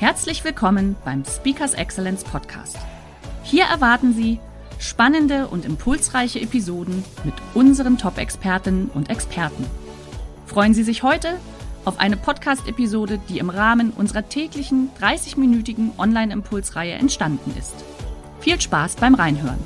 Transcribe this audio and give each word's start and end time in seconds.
Herzlich 0.00 0.42
willkommen 0.44 0.96
beim 1.04 1.26
Speakers 1.26 1.74
Excellence 1.74 2.24
Podcast. 2.24 2.78
Hier 3.42 3.64
erwarten 3.64 4.14
Sie 4.14 4.38
spannende 4.78 5.46
und 5.48 5.66
impulsreiche 5.66 6.40
Episoden 6.40 7.04
mit 7.22 7.34
unseren 7.52 7.98
Top-Expertinnen 7.98 8.88
und 8.94 9.10
Experten. 9.10 9.66
Freuen 10.46 10.72
Sie 10.72 10.84
sich 10.84 11.02
heute 11.02 11.38
auf 11.84 12.00
eine 12.00 12.16
Podcast-Episode, 12.16 13.20
die 13.28 13.40
im 13.40 13.50
Rahmen 13.50 13.90
unserer 13.90 14.26
täglichen 14.26 14.88
30-minütigen 14.98 15.90
Online-Impulsreihe 15.98 16.94
entstanden 16.94 17.54
ist. 17.58 17.74
Viel 18.40 18.58
Spaß 18.58 18.96
beim 18.96 19.14
Reinhören. 19.14 19.60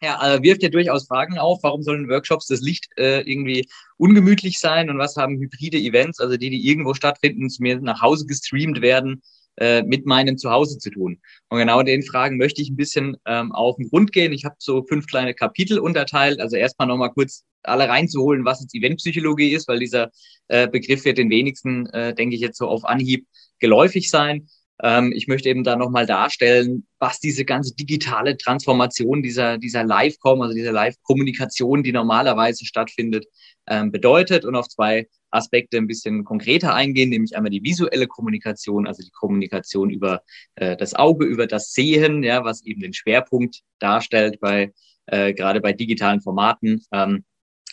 Ja, 0.00 0.18
also 0.18 0.40
wirft 0.44 0.62
ja 0.62 0.68
durchaus 0.68 1.08
Fragen 1.08 1.36
auf, 1.36 1.64
warum 1.64 1.82
sollen 1.82 2.08
Workshops 2.08 2.46
das 2.46 2.60
Licht 2.60 2.88
äh, 2.96 3.22
irgendwie 3.22 3.68
ungemütlich 4.02 4.58
sein 4.58 4.90
und 4.90 4.98
was 4.98 5.16
haben 5.16 5.38
hybride 5.38 5.78
Events, 5.78 6.18
also 6.18 6.36
die, 6.36 6.50
die 6.50 6.68
irgendwo 6.68 6.92
stattfinden, 6.92 7.48
zu 7.48 7.62
mir 7.62 7.80
nach 7.80 8.02
Hause 8.02 8.26
gestreamt 8.26 8.82
werden, 8.82 9.22
äh, 9.58 9.82
mit 9.82 10.06
meinem 10.06 10.36
Zuhause 10.38 10.78
zu 10.78 10.90
tun? 10.90 11.20
Und 11.48 11.58
genau 11.58 11.84
den 11.84 12.02
Fragen 12.02 12.36
möchte 12.36 12.60
ich 12.60 12.68
ein 12.68 12.76
bisschen 12.76 13.16
ähm, 13.26 13.52
auf 13.52 13.76
den 13.76 13.88
Grund 13.88 14.10
gehen. 14.10 14.32
Ich 14.32 14.44
habe 14.44 14.56
so 14.58 14.84
fünf 14.88 15.06
kleine 15.06 15.34
Kapitel 15.34 15.78
unterteilt. 15.78 16.40
Also 16.40 16.56
erstmal 16.56 16.88
nochmal 16.88 17.12
kurz 17.12 17.44
alle 17.62 17.88
reinzuholen, 17.88 18.44
was 18.44 18.60
jetzt 18.60 18.74
Eventpsychologie 18.74 19.52
ist, 19.52 19.68
weil 19.68 19.78
dieser 19.78 20.10
äh, 20.48 20.66
Begriff 20.66 21.04
wird 21.04 21.18
den 21.18 21.30
wenigsten, 21.30 21.86
äh, 21.86 22.12
denke 22.12 22.34
ich, 22.34 22.40
jetzt 22.40 22.58
so 22.58 22.66
auf 22.66 22.84
Anhieb 22.84 23.28
geläufig 23.60 24.10
sein. 24.10 24.48
Ähm, 24.82 25.12
ich 25.14 25.28
möchte 25.28 25.48
eben 25.48 25.62
da 25.62 25.76
nochmal 25.76 26.06
darstellen, 26.06 26.86
was 26.98 27.20
diese 27.20 27.44
ganze 27.44 27.74
digitale 27.74 28.36
Transformation 28.36 29.22
dieser, 29.22 29.58
dieser 29.58 29.84
Live-Com, 29.84 30.42
also 30.42 30.54
dieser 30.54 30.72
Live-Kommunikation, 30.72 31.84
die 31.84 31.92
normalerweise 31.92 32.66
stattfindet, 32.66 33.26
bedeutet 33.64 34.44
und 34.44 34.56
auf 34.56 34.68
zwei 34.68 35.06
Aspekte 35.32 35.78
ein 35.78 35.86
bisschen 35.86 36.24
konkreter 36.24 36.74
eingehen, 36.74 37.10
nämlich 37.10 37.36
einmal 37.36 37.50
die 37.50 37.62
visuelle 37.62 38.06
Kommunikation, 38.06 38.86
also 38.86 39.02
die 39.02 39.10
Kommunikation 39.10 39.90
über 39.90 40.22
äh, 40.56 40.76
das 40.76 40.94
Auge, 40.94 41.24
über 41.24 41.46
das 41.46 41.72
Sehen, 41.72 42.22
ja, 42.22 42.44
was 42.44 42.64
eben 42.64 42.80
den 42.80 42.92
Schwerpunkt 42.92 43.60
darstellt 43.78 44.40
bei 44.40 44.72
äh, 45.06 45.32
gerade 45.32 45.60
bei 45.60 45.72
digitalen 45.72 46.20
Formaten. 46.20 46.84
Ähm, 46.92 47.24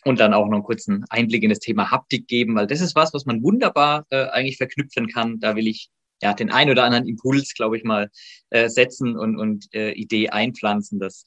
und 0.06 0.22
dann 0.22 0.34
auch 0.34 0.46
noch 0.46 0.54
einen 0.54 0.64
kurzen 0.64 1.04
Einblick 1.10 1.44
in 1.44 1.50
das 1.50 1.60
Thema 1.60 1.92
Haptik 1.92 2.26
geben, 2.28 2.56
weil 2.56 2.68
das 2.68 2.80
ist 2.80 2.96
was, 2.96 3.14
was 3.14 3.26
man 3.26 3.44
wunderbar 3.44 4.06
äh, 4.12 4.28
eigentlich 4.28 4.56
verknüpfen 4.56 5.10
kann. 5.10 5.42
Da 5.42 5.58
will 5.58 5.68
ich 5.68 5.90
ja, 6.22 6.34
den 6.34 6.52
ein 6.52 6.70
oder 6.70 6.86
anderen 6.86 7.06
Impuls, 7.06 7.54
glaube 7.54 7.78
ich, 7.78 7.84
mal 7.84 8.10
äh, 8.50 8.70
setzen 8.70 9.18
und, 9.18 9.38
und 9.38 9.66
äh, 9.74 9.92
Idee 9.92 10.30
einpflanzen, 10.30 11.00
dass 11.00 11.26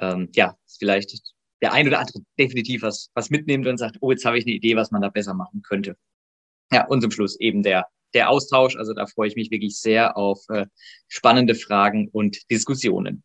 ähm, 0.00 0.28
ja, 0.34 0.56
vielleicht 0.78 1.20
der 1.62 1.72
ein 1.72 1.86
oder 1.86 2.00
andere 2.00 2.20
definitiv 2.38 2.82
was, 2.82 3.10
was 3.14 3.30
mitnimmt 3.30 3.66
und 3.66 3.78
sagt, 3.78 3.96
oh, 4.00 4.10
jetzt 4.10 4.24
habe 4.24 4.36
ich 4.36 4.44
eine 4.44 4.54
Idee, 4.54 4.76
was 4.76 4.90
man 4.90 5.00
da 5.00 5.08
besser 5.08 5.32
machen 5.32 5.62
könnte. 5.62 5.96
Ja, 6.72 6.86
und 6.86 7.00
zum 7.00 7.10
Schluss 7.10 7.38
eben 7.38 7.62
der, 7.62 7.86
der 8.14 8.28
Austausch. 8.28 8.76
Also 8.76 8.92
da 8.92 9.06
freue 9.06 9.28
ich 9.28 9.36
mich 9.36 9.50
wirklich 9.50 9.78
sehr 9.78 10.16
auf 10.16 10.40
äh, 10.48 10.66
spannende 11.08 11.54
Fragen 11.54 12.08
und 12.08 12.50
Diskussionen. 12.50 13.22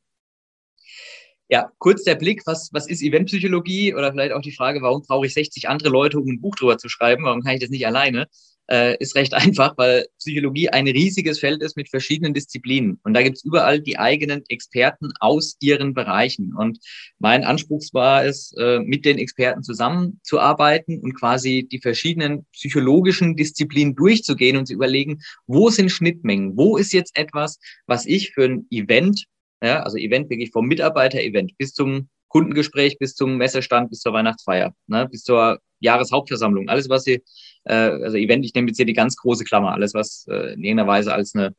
Ja, 1.49 1.71
kurz 1.79 2.03
der 2.03 2.15
Blick, 2.15 2.43
was, 2.45 2.69
was 2.73 2.87
ist 2.87 3.01
Eventpsychologie 3.01 3.95
oder 3.95 4.11
vielleicht 4.11 4.33
auch 4.33 4.41
die 4.41 4.51
Frage, 4.51 4.81
warum 4.81 5.01
brauche 5.01 5.25
ich 5.25 5.33
60 5.33 5.69
andere 5.69 5.89
Leute, 5.89 6.19
um 6.19 6.27
ein 6.27 6.41
Buch 6.41 6.55
drüber 6.55 6.77
zu 6.77 6.89
schreiben? 6.89 7.23
Warum 7.23 7.41
kann 7.41 7.55
ich 7.55 7.61
das 7.61 7.69
nicht 7.69 7.87
alleine? 7.87 8.27
Äh, 8.69 8.97
ist 8.97 9.15
recht 9.15 9.33
einfach, 9.33 9.77
weil 9.77 10.07
Psychologie 10.19 10.69
ein 10.69 10.87
riesiges 10.87 11.39
Feld 11.39 11.61
ist 11.61 11.77
mit 11.77 11.89
verschiedenen 11.89 12.33
Disziplinen. 12.33 12.99
Und 13.03 13.13
da 13.13 13.21
gibt's 13.21 13.43
überall 13.43 13.79
die 13.79 13.97
eigenen 13.97 14.43
Experten 14.49 15.11
aus 15.19 15.57
ihren 15.59 15.93
Bereichen. 15.93 16.53
Und 16.55 16.79
mein 17.19 17.43
Anspruch 17.43 17.83
war 17.93 18.25
es, 18.25 18.53
äh, 18.57 18.79
mit 18.79 19.05
den 19.05 19.17
Experten 19.17 19.63
zusammenzuarbeiten 19.63 20.99
und 20.99 21.13
quasi 21.13 21.67
die 21.69 21.79
verschiedenen 21.79 22.45
psychologischen 22.53 23.35
Disziplinen 23.35 23.95
durchzugehen 23.95 24.57
und 24.57 24.67
zu 24.67 24.73
überlegen, 24.73 25.21
wo 25.45 25.69
sind 25.69 25.91
Schnittmengen? 25.91 26.57
Wo 26.57 26.77
ist 26.77 26.93
jetzt 26.93 27.17
etwas, 27.17 27.59
was 27.85 28.05
ich 28.05 28.33
für 28.33 28.45
ein 28.45 28.67
Event, 28.71 29.25
ja, 29.61 29.81
also 29.83 29.97
Event 29.97 30.29
wirklich 30.29 30.51
vom 30.51 30.67
Mitarbeiter-Event 30.67 31.57
bis 31.57 31.73
zum 31.73 32.09
Kundengespräch 32.27 32.97
bis 32.99 33.15
zum 33.15 33.37
Messestand, 33.37 33.89
bis 33.89 33.99
zur 33.99 34.13
Weihnachtsfeier, 34.13 34.73
ne, 34.87 35.07
bis 35.09 35.23
zur 35.23 35.59
Jahreshauptversammlung. 35.79 36.69
Alles, 36.69 36.89
was 36.89 37.03
Sie, 37.03 37.21
äh, 37.67 38.03
also 38.03 38.17
Event, 38.17 38.45
ich 38.45 38.53
nehme 38.53 38.67
jetzt 38.67 38.77
hier 38.77 38.85
die 38.85 38.93
ganz 38.93 39.15
große 39.15 39.43
Klammer, 39.43 39.73
alles, 39.73 39.93
was 39.93 40.25
äh, 40.29 40.53
in 40.53 40.63
irgendeiner 40.63 40.87
Weise 40.87 41.13
als 41.13 41.35
eine 41.35 41.55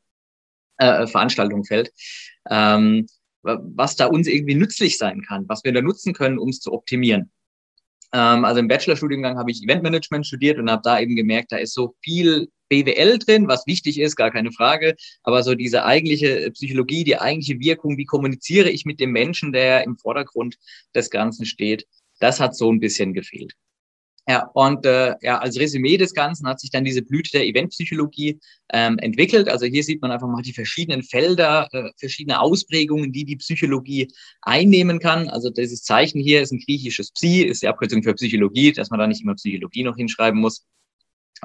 äh, 0.77 1.07
Veranstaltung 1.07 1.63
fällt, 1.63 1.91
ähm, 2.49 3.07
was 3.41 3.95
da 3.95 4.07
uns 4.07 4.27
irgendwie 4.27 4.55
nützlich 4.55 4.97
sein 4.97 5.21
kann, 5.21 5.47
was 5.47 5.63
wir 5.63 5.71
da 5.71 5.81
nutzen 5.81 6.13
können, 6.13 6.39
um 6.39 6.49
es 6.49 6.59
zu 6.59 6.73
optimieren. 6.73 7.31
Ähm, 8.11 8.43
also 8.43 8.59
im 8.59 8.67
Bachelorstudiengang 8.67 9.37
habe 9.37 9.51
ich 9.51 9.63
Eventmanagement 9.63 10.25
studiert 10.25 10.57
und 10.57 10.69
habe 10.69 10.81
da 10.83 10.99
eben 10.99 11.15
gemerkt, 11.15 11.51
da 11.51 11.57
ist 11.57 11.73
so 11.73 11.95
viel 12.01 12.49
BWL 12.69 13.19
drin, 13.19 13.47
was 13.47 13.67
wichtig 13.67 13.99
ist, 13.99 14.15
gar 14.15 14.31
keine 14.31 14.51
Frage. 14.51 14.95
Aber 15.23 15.43
so 15.43 15.55
diese 15.55 15.85
eigentliche 15.85 16.51
Psychologie, 16.51 17.03
die 17.03 17.17
eigentliche 17.17 17.59
Wirkung, 17.59 17.97
wie 17.97 18.05
kommuniziere 18.05 18.69
ich 18.69 18.85
mit 18.85 18.99
dem 18.99 19.11
Menschen, 19.11 19.51
der 19.51 19.83
im 19.83 19.97
Vordergrund 19.97 20.57
des 20.95 21.09
Ganzen 21.09 21.45
steht, 21.45 21.85
das 22.19 22.39
hat 22.39 22.55
so 22.55 22.71
ein 22.71 22.79
bisschen 22.79 23.13
gefehlt. 23.13 23.53
Ja, 24.29 24.47
und 24.53 24.85
äh, 24.85 25.15
ja, 25.23 25.39
als 25.39 25.57
Resümee 25.57 25.97
des 25.97 26.13
Ganzen 26.13 26.47
hat 26.47 26.59
sich 26.59 26.69
dann 26.69 26.83
diese 26.83 27.01
Blüte 27.01 27.31
der 27.31 27.47
Eventpsychologie 27.47 28.39
ähm, 28.71 28.99
entwickelt. 28.99 29.49
Also 29.49 29.65
hier 29.65 29.83
sieht 29.83 30.03
man 30.03 30.11
einfach 30.11 30.27
mal 30.27 30.43
die 30.43 30.53
verschiedenen 30.53 31.01
Felder, 31.01 31.67
äh, 31.71 31.89
verschiedene 31.97 32.39
Ausprägungen, 32.39 33.11
die 33.11 33.25
die 33.25 33.37
Psychologie 33.37 34.07
einnehmen 34.43 34.99
kann. 34.99 35.29
Also 35.29 35.49
dieses 35.49 35.81
Zeichen 35.81 36.21
hier 36.21 36.43
ist 36.43 36.51
ein 36.51 36.59
griechisches 36.59 37.11
Psi, 37.11 37.41
ist 37.41 37.63
die 37.63 37.67
Abkürzung 37.67 38.03
für 38.03 38.13
Psychologie, 38.13 38.71
dass 38.71 38.91
man 38.91 38.99
da 38.99 39.07
nicht 39.07 39.23
immer 39.23 39.33
Psychologie 39.33 39.81
noch 39.81 39.95
hinschreiben 39.95 40.39
muss. 40.39 40.63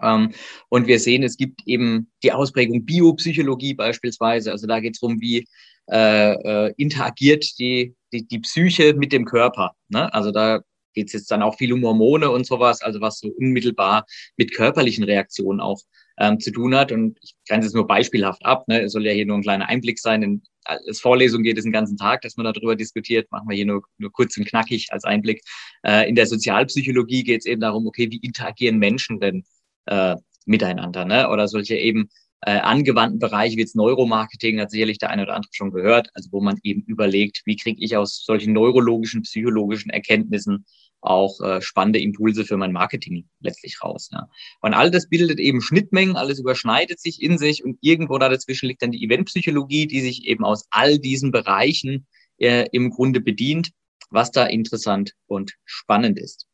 Ähm, 0.02 0.34
und 0.68 0.86
wir 0.86 1.00
sehen, 1.00 1.22
es 1.22 1.38
gibt 1.38 1.62
eben 1.64 2.12
die 2.22 2.32
Ausprägung 2.32 2.84
Biopsychologie 2.84 3.72
beispielsweise. 3.72 4.52
Also 4.52 4.66
da 4.66 4.80
geht 4.80 4.96
es 4.96 5.00
darum, 5.00 5.22
wie 5.22 5.48
äh, 5.90 6.34
äh, 6.34 6.74
interagiert 6.76 7.58
die, 7.58 7.94
die, 8.12 8.26
die 8.26 8.40
Psyche 8.40 8.92
mit 8.92 9.10
dem 9.10 9.24
Körper. 9.24 9.72
Ne? 9.88 10.12
Also 10.12 10.32
da 10.32 10.60
geht 10.94 11.08
es 11.08 11.12
jetzt 11.12 11.30
dann 11.30 11.42
auch 11.42 11.56
viel 11.56 11.72
um 11.72 11.84
Hormone 11.84 12.30
und 12.30 12.46
sowas, 12.46 12.82
also 12.82 13.00
was 13.00 13.18
so 13.18 13.28
unmittelbar 13.28 14.06
mit 14.36 14.54
körperlichen 14.54 15.04
Reaktionen 15.04 15.60
auch 15.60 15.80
ähm, 16.18 16.40
zu 16.40 16.50
tun 16.50 16.74
hat. 16.74 16.92
Und 16.92 17.18
ich 17.20 17.34
grenze 17.48 17.68
es 17.68 17.74
nur 17.74 17.86
beispielhaft 17.86 18.44
ab. 18.44 18.66
Ne? 18.68 18.82
Es 18.82 18.92
soll 18.92 19.06
ja 19.06 19.12
hier 19.12 19.26
nur 19.26 19.36
ein 19.36 19.42
kleiner 19.42 19.68
Einblick 19.68 19.98
sein. 19.98 20.22
In, 20.22 20.42
als 20.64 21.00
Vorlesung 21.00 21.42
geht 21.42 21.58
es 21.58 21.64
den 21.64 21.72
ganzen 21.72 21.96
Tag, 21.96 22.22
dass 22.22 22.36
man 22.36 22.52
darüber 22.52 22.76
diskutiert. 22.76 23.30
Machen 23.30 23.48
wir 23.48 23.56
hier 23.56 23.66
nur, 23.66 23.82
nur 23.98 24.12
kurz 24.12 24.36
und 24.36 24.46
knackig 24.46 24.88
als 24.90 25.04
Einblick. 25.04 25.42
Äh, 25.84 26.08
in 26.08 26.14
der 26.14 26.26
Sozialpsychologie 26.26 27.24
geht 27.24 27.40
es 27.40 27.46
eben 27.46 27.60
darum, 27.60 27.86
okay, 27.86 28.10
wie 28.10 28.18
interagieren 28.18 28.78
Menschen 28.78 29.20
denn 29.20 29.44
äh, 29.86 30.16
miteinander, 30.46 31.04
ne? 31.04 31.30
Oder 31.30 31.48
solche 31.48 31.76
eben 31.76 32.08
äh, 32.46 32.58
angewandten 32.58 33.18
Bereiche 33.18 33.56
wie 33.56 33.60
jetzt 33.60 33.76
Neuromarketing, 33.76 34.60
hat 34.60 34.70
sicherlich 34.70 34.98
der 34.98 35.10
eine 35.10 35.22
oder 35.22 35.34
andere 35.34 35.50
schon 35.52 35.70
gehört, 35.70 36.10
also 36.12 36.30
wo 36.30 36.42
man 36.42 36.58
eben 36.62 36.82
überlegt, 36.82 37.40
wie 37.46 37.56
kriege 37.56 37.82
ich 37.82 37.96
aus 37.96 38.22
solchen 38.24 38.52
neurologischen, 38.52 39.22
psychologischen 39.22 39.90
Erkenntnissen 39.90 40.66
auch 41.04 41.40
äh, 41.40 41.60
spannende 41.60 42.00
Impulse 42.00 42.44
für 42.44 42.56
mein 42.56 42.72
Marketing 42.72 43.28
letztlich 43.40 43.82
raus. 43.82 44.08
Ja. 44.12 44.28
Und 44.60 44.74
all 44.74 44.90
das 44.90 45.08
bildet 45.08 45.38
eben 45.38 45.60
Schnittmengen, 45.60 46.16
alles 46.16 46.38
überschneidet 46.38 47.00
sich 47.00 47.22
in 47.22 47.38
sich 47.38 47.64
und 47.64 47.78
irgendwo 47.80 48.18
da 48.18 48.28
dazwischen 48.28 48.66
liegt 48.66 48.82
dann 48.82 48.92
die 48.92 49.04
Eventpsychologie, 49.04 49.86
die 49.86 50.00
sich 50.00 50.26
eben 50.26 50.44
aus 50.44 50.66
all 50.70 50.98
diesen 50.98 51.30
Bereichen 51.30 52.06
äh, 52.38 52.66
im 52.72 52.90
Grunde 52.90 53.20
bedient, 53.20 53.70
was 54.10 54.30
da 54.30 54.46
interessant 54.46 55.12
und 55.26 55.54
spannend 55.64 56.18
ist. 56.18 56.46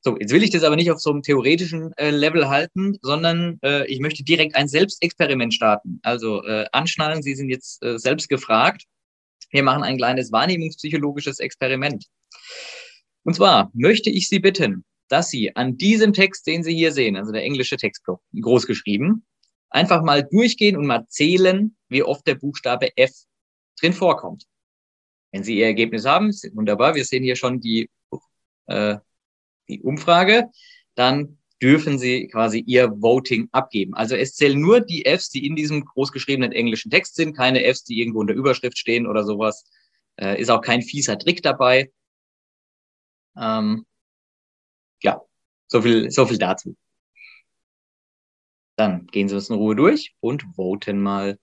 So, 0.00 0.16
jetzt 0.18 0.32
will 0.32 0.44
ich 0.44 0.50
das 0.50 0.62
aber 0.62 0.76
nicht 0.76 0.92
auf 0.92 1.00
so 1.00 1.10
einem 1.10 1.22
theoretischen 1.22 1.92
äh, 1.96 2.10
Level 2.10 2.48
halten, 2.48 2.96
sondern 3.02 3.58
äh, 3.64 3.86
ich 3.86 3.98
möchte 3.98 4.22
direkt 4.22 4.54
ein 4.54 4.68
Selbstexperiment 4.68 5.52
starten. 5.52 5.98
Also 6.02 6.44
äh, 6.44 6.66
anschnallen, 6.70 7.22
Sie 7.22 7.34
sind 7.34 7.48
jetzt 7.48 7.82
äh, 7.82 7.98
selbst 7.98 8.28
gefragt. 8.28 8.84
Wir 9.50 9.64
machen 9.64 9.82
ein 9.82 9.96
kleines 9.96 10.30
wahrnehmungspsychologisches 10.30 11.40
Experiment. 11.40 12.06
Und 13.26 13.34
zwar 13.34 13.72
möchte 13.74 14.08
ich 14.08 14.28
Sie 14.28 14.38
bitten, 14.38 14.84
dass 15.08 15.30
Sie 15.30 15.54
an 15.56 15.76
diesem 15.76 16.12
Text, 16.12 16.46
den 16.46 16.62
Sie 16.62 16.76
hier 16.76 16.92
sehen, 16.92 17.16
also 17.16 17.32
der 17.32 17.42
englische 17.42 17.76
Text 17.76 18.04
groß 18.40 18.68
geschrieben, 18.68 19.26
einfach 19.68 20.04
mal 20.04 20.22
durchgehen 20.22 20.76
und 20.76 20.86
mal 20.86 21.06
zählen, 21.08 21.76
wie 21.88 22.04
oft 22.04 22.24
der 22.28 22.36
Buchstabe 22.36 22.96
F 22.96 23.10
drin 23.80 23.92
vorkommt. 23.92 24.44
Wenn 25.32 25.42
Sie 25.42 25.58
Ihr 25.58 25.66
Ergebnis 25.66 26.06
haben, 26.06 26.30
wunderbar, 26.52 26.94
wir 26.94 27.04
sehen 27.04 27.24
hier 27.24 27.34
schon 27.34 27.60
die 27.60 27.90
äh, 28.68 28.96
die 29.68 29.82
Umfrage, 29.82 30.48
dann 30.94 31.38
dürfen 31.60 31.98
Sie 31.98 32.28
quasi 32.28 32.60
Ihr 32.60 32.92
Voting 32.92 33.48
abgeben. 33.50 33.94
Also 33.94 34.14
es 34.14 34.36
zählen 34.36 34.60
nur 34.60 34.80
die 34.80 35.04
Fs, 35.04 35.30
die 35.30 35.44
in 35.46 35.56
diesem 35.56 35.84
großgeschriebenen 35.84 36.52
englischen 36.52 36.92
Text 36.92 37.16
sind, 37.16 37.36
keine 37.36 37.64
Fs, 37.74 37.82
die 37.82 38.00
irgendwo 38.00 38.20
in 38.20 38.28
der 38.28 38.36
Überschrift 38.36 38.78
stehen 38.78 39.04
oder 39.04 39.24
sowas. 39.24 39.64
Äh, 40.14 40.40
ist 40.40 40.48
auch 40.48 40.60
kein 40.60 40.82
fieser 40.82 41.18
Trick 41.18 41.42
dabei. 41.42 41.90
Ähm, 43.38 43.86
ja, 45.02 45.20
so 45.68 45.82
viel, 45.82 46.10
so 46.10 46.26
viel 46.26 46.38
dazu. 46.38 46.76
Dann 48.76 49.06
gehen 49.06 49.28
Sie 49.28 49.34
uns 49.34 49.48
in 49.48 49.56
Ruhe 49.56 49.74
durch 49.74 50.14
und 50.20 50.42
voten 50.54 51.02
mal. 51.02 51.38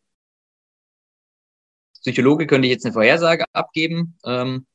Psychologe 2.01 2.47
könnte 2.47 2.67
ich 2.67 2.73
jetzt 2.73 2.85
eine 2.85 2.93
Vorhersage 2.93 3.45
abgeben. 3.53 4.17
Ähm, 4.25 4.67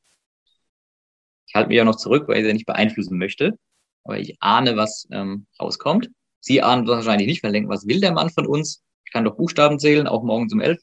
ich 1.47 1.55
halte 1.55 1.69
mich 1.69 1.77
ja 1.77 1.85
noch 1.85 1.95
zurück, 1.95 2.27
weil 2.27 2.39
ich 2.39 2.45
sie 2.45 2.53
nicht 2.53 2.65
beeinflussen 2.65 3.17
möchte. 3.17 3.57
Aber 4.03 4.17
ich 4.19 4.37
ahne, 4.41 4.77
was 4.77 5.07
ähm, 5.11 5.45
rauskommt. 5.59 6.09
Sie 6.41 6.61
ahnen 6.61 6.87
wahrscheinlich 6.87 7.27
nicht, 7.27 7.43
weil 7.43 7.51
denken, 7.51 7.69
was 7.69 7.87
will 7.87 7.99
der 7.99 8.13
Mann 8.13 8.29
von 8.29 8.45
uns? 8.45 8.83
Ich 9.05 9.11
kann 9.11 9.25
doch 9.25 9.35
Buchstaben 9.35 9.79
zählen, 9.79 10.07
auch 10.07 10.23
morgens 10.23 10.53
um 10.53 10.61
elf. 10.61 10.81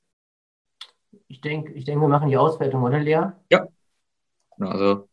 Ich 1.29 1.41
denke, 1.41 1.73
ich 1.73 1.85
denk, 1.85 2.01
wir 2.01 2.09
machen 2.09 2.29
die 2.29 2.37
Auswertung, 2.37 2.83
oder 2.83 3.01
Lea? 3.01 3.33
Ja. 3.51 3.67
Genau, 4.57 4.71
also 4.71 5.09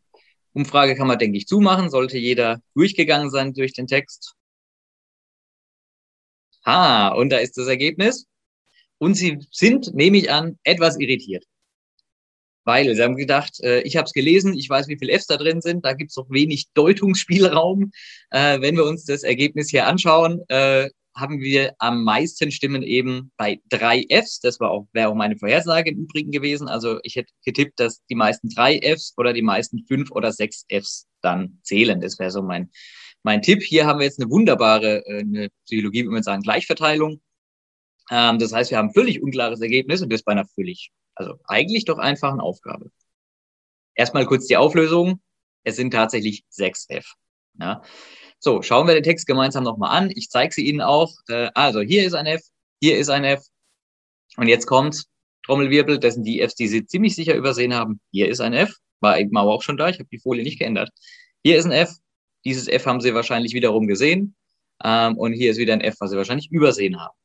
Umfrage 0.54 0.94
kann 0.94 1.08
man, 1.08 1.18
denke 1.18 1.36
ich, 1.36 1.46
zumachen. 1.46 1.90
Sollte 1.90 2.16
jeder 2.16 2.62
durchgegangen 2.74 3.30
sein 3.30 3.52
durch 3.52 3.72
den 3.72 3.86
Text. 3.86 4.34
Ha, 6.64 7.08
und 7.08 7.30
da 7.30 7.38
ist 7.38 7.58
das 7.58 7.66
Ergebnis. 7.66 8.26
Und 8.98 9.14
Sie 9.14 9.38
sind, 9.50 9.94
nehme 9.94 10.16
ich 10.16 10.30
an, 10.30 10.58
etwas 10.62 10.98
irritiert. 10.98 11.44
Weil 12.64 12.94
Sie 12.94 13.02
haben 13.02 13.16
gedacht, 13.16 13.60
äh, 13.60 13.80
ich 13.82 13.96
habe 13.96 14.06
es 14.06 14.12
gelesen, 14.12 14.54
ich 14.54 14.70
weiß, 14.70 14.88
wie 14.88 14.96
viele 14.96 15.12
Fs 15.18 15.26
da 15.26 15.36
drin 15.36 15.60
sind, 15.60 15.84
da 15.84 15.92
gibt 15.92 16.10
es 16.10 16.16
noch 16.16 16.30
wenig 16.30 16.68
Deutungsspielraum. 16.72 17.92
Äh, 18.30 18.60
wenn 18.60 18.76
wir 18.76 18.84
uns 18.84 19.04
das 19.04 19.22
Ergebnis 19.22 19.68
hier 19.68 19.86
anschauen, 19.86 20.40
äh, 20.48 20.88
haben 21.14 21.40
wir 21.40 21.74
am 21.78 22.02
meisten 22.04 22.50
Stimmen 22.50 22.82
eben 22.82 23.30
bei 23.36 23.60
drei 23.68 24.04
Fs. 24.08 24.40
Das 24.40 24.58
war 24.60 24.70
auch, 24.70 24.86
wäre 24.92 25.08
auch 25.08 25.14
meine 25.14 25.36
Vorhersage 25.36 25.90
im 25.90 25.98
Übrigen 25.98 26.32
gewesen. 26.32 26.68
Also 26.68 26.98
ich 27.02 27.16
hätte 27.16 27.32
getippt, 27.44 27.78
dass 27.78 28.04
die 28.06 28.14
meisten 28.14 28.48
drei 28.48 28.78
Fs 28.80 29.14
oder 29.16 29.32
die 29.32 29.42
meisten 29.42 29.84
fünf 29.86 30.10
oder 30.10 30.32
sechs 30.32 30.64
Fs 30.68 31.06
dann 31.20 31.58
zählen. 31.62 32.00
Das 32.00 32.18
wäre 32.18 32.30
so 32.30 32.42
mein, 32.42 32.70
mein 33.22 33.42
Tipp. 33.42 33.62
Hier 33.62 33.86
haben 33.86 34.00
wir 34.00 34.06
jetzt 34.06 34.20
eine 34.20 34.30
wunderbare, 34.30 35.06
äh, 35.06 35.20
eine 35.20 35.50
Psychologie, 35.66 36.02
würde 36.02 36.14
man 36.14 36.22
sagen, 36.22 36.42
Gleichverteilung. 36.42 37.20
Ähm, 38.10 38.38
das 38.38 38.52
heißt, 38.52 38.70
wir 38.70 38.78
haben 38.78 38.92
völlig 38.92 39.22
unklares 39.22 39.60
Ergebnis 39.60 40.02
und 40.02 40.12
das 40.12 40.22
bei 40.22 40.32
einer 40.32 40.46
völlig, 40.46 40.90
also 41.14 41.34
eigentlich 41.44 41.84
doch 41.84 41.98
einfachen 41.98 42.40
Aufgabe. 42.40 42.90
Erstmal 43.94 44.26
kurz 44.26 44.46
die 44.46 44.56
Auflösung. 44.56 45.20
Es 45.62 45.76
sind 45.76 45.92
tatsächlich 45.92 46.44
sechs 46.48 46.86
F. 46.88 47.14
Ja. 47.58 47.82
So, 48.44 48.60
schauen 48.60 48.86
wir 48.86 48.92
den 48.92 49.02
Text 49.02 49.26
gemeinsam 49.26 49.64
nochmal 49.64 49.96
an. 49.96 50.12
Ich 50.14 50.28
zeige 50.28 50.52
sie 50.52 50.68
Ihnen 50.68 50.82
auch. 50.82 51.14
Äh, 51.28 51.48
also 51.54 51.80
hier 51.80 52.04
ist 52.04 52.12
ein 52.12 52.26
F, 52.26 52.42
hier 52.78 52.98
ist 52.98 53.08
ein 53.08 53.24
F. 53.24 53.42
Und 54.36 54.48
jetzt 54.48 54.66
kommt 54.66 55.06
Trommelwirbel, 55.46 55.98
das 55.98 56.12
sind 56.12 56.24
die 56.24 56.42
Fs, 56.42 56.54
die 56.54 56.68
Sie 56.68 56.84
ziemlich 56.84 57.14
sicher 57.14 57.34
übersehen 57.34 57.72
haben. 57.72 58.02
Hier 58.10 58.28
ist 58.28 58.40
ein 58.40 58.52
F, 58.52 58.76
war 59.00 59.18
eben 59.18 59.34
aber 59.38 59.50
auch 59.50 59.62
schon 59.62 59.78
da. 59.78 59.88
Ich 59.88 59.98
habe 59.98 60.10
die 60.12 60.18
Folie 60.18 60.42
nicht 60.42 60.58
geändert. 60.58 60.90
Hier 61.42 61.56
ist 61.56 61.64
ein 61.64 61.72
F. 61.72 61.94
Dieses 62.44 62.68
F 62.68 62.84
haben 62.84 63.00
Sie 63.00 63.14
wahrscheinlich 63.14 63.54
wiederum 63.54 63.86
gesehen. 63.86 64.34
Ähm, 64.84 65.16
und 65.16 65.32
hier 65.32 65.50
ist 65.50 65.56
wieder 65.56 65.72
ein 65.72 65.80
F, 65.80 65.94
was 66.00 66.10
Sie 66.10 66.18
wahrscheinlich 66.18 66.50
übersehen 66.50 67.00
haben. 67.00 67.16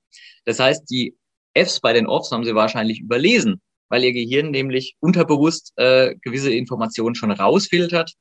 Das 0.46 0.58
heißt, 0.58 0.90
die 0.90 1.18
Fs 1.54 1.82
bei 1.82 1.92
den 1.92 2.08
Offs 2.08 2.32
haben 2.32 2.46
Sie 2.46 2.56
wahrscheinlich 2.56 3.02
überlesen, 3.02 3.60
weil 3.90 4.06
Ihr 4.06 4.14
Gehirn 4.14 4.52
nämlich 4.52 4.96
unterbewusst 5.02 5.74
äh, 5.76 6.16
gewisse 6.22 6.54
Informationen 6.54 7.16
schon 7.16 7.32
rausfiltert 7.32 8.14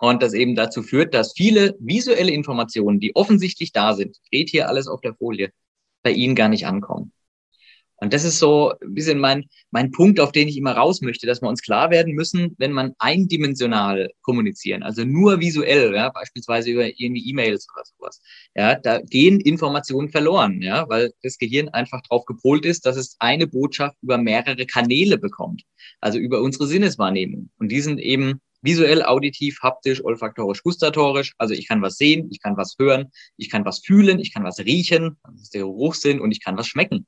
und 0.00 0.22
das 0.22 0.32
eben 0.32 0.54
dazu 0.54 0.82
führt, 0.82 1.14
dass 1.14 1.34
viele 1.36 1.76
visuelle 1.78 2.32
Informationen, 2.32 3.00
die 3.00 3.14
offensichtlich 3.14 3.72
da 3.72 3.94
sind, 3.94 4.16
steht 4.26 4.48
hier 4.48 4.68
alles 4.68 4.88
auf 4.88 5.00
der 5.02 5.14
Folie, 5.14 5.52
bei 6.02 6.10
Ihnen 6.10 6.34
gar 6.34 6.48
nicht 6.48 6.66
ankommen. 6.66 7.12
Und 8.02 8.14
das 8.14 8.24
ist 8.24 8.38
so 8.38 8.72
ein 8.80 8.94
bisschen 8.94 9.18
mein, 9.18 9.44
mein 9.70 9.90
Punkt, 9.90 10.20
auf 10.20 10.32
den 10.32 10.48
ich 10.48 10.56
immer 10.56 10.72
raus 10.72 11.02
möchte, 11.02 11.26
dass 11.26 11.42
wir 11.42 11.50
uns 11.50 11.60
klar 11.60 11.90
werden 11.90 12.14
müssen, 12.14 12.54
wenn 12.56 12.72
man 12.72 12.94
eindimensional 12.98 14.08
kommunizieren, 14.22 14.82
also 14.82 15.04
nur 15.04 15.38
visuell, 15.38 15.94
ja, 15.94 16.08
beispielsweise 16.08 16.70
über 16.70 16.86
irgendwie 16.86 17.28
E-Mails 17.28 17.66
oder 17.74 17.84
sowas, 17.84 18.22
ja, 18.54 18.76
da 18.76 19.02
gehen 19.02 19.38
Informationen 19.38 20.08
verloren, 20.08 20.62
ja, 20.62 20.88
weil 20.88 21.12
das 21.22 21.36
Gehirn 21.36 21.68
einfach 21.68 22.00
drauf 22.00 22.24
gepolt 22.24 22.64
ist, 22.64 22.86
dass 22.86 22.96
es 22.96 23.16
eine 23.18 23.46
Botschaft 23.46 23.98
über 24.00 24.16
mehrere 24.16 24.64
Kanäle 24.64 25.18
bekommt, 25.18 25.64
also 26.00 26.18
über 26.18 26.40
unsere 26.40 26.66
Sinneswahrnehmung. 26.66 27.50
Und 27.58 27.70
die 27.70 27.82
sind 27.82 28.00
eben 28.00 28.40
visuell, 28.62 29.02
auditiv, 29.02 29.60
haptisch, 29.62 30.04
olfaktorisch, 30.04 30.62
gustatorisch. 30.62 31.34
Also 31.38 31.54
ich 31.54 31.68
kann 31.68 31.82
was 31.82 31.96
sehen, 31.96 32.28
ich 32.30 32.40
kann 32.40 32.56
was 32.56 32.76
hören, 32.78 33.10
ich 33.36 33.50
kann 33.50 33.64
was 33.64 33.80
fühlen, 33.80 34.18
ich 34.18 34.32
kann 34.32 34.44
was 34.44 34.58
riechen, 34.58 35.16
das 35.24 35.42
ist 35.42 35.54
der 35.54 35.62
Geruchssinn 35.62 36.20
und 36.20 36.30
ich 36.32 36.42
kann 36.42 36.56
was 36.56 36.66
schmecken. 36.66 37.06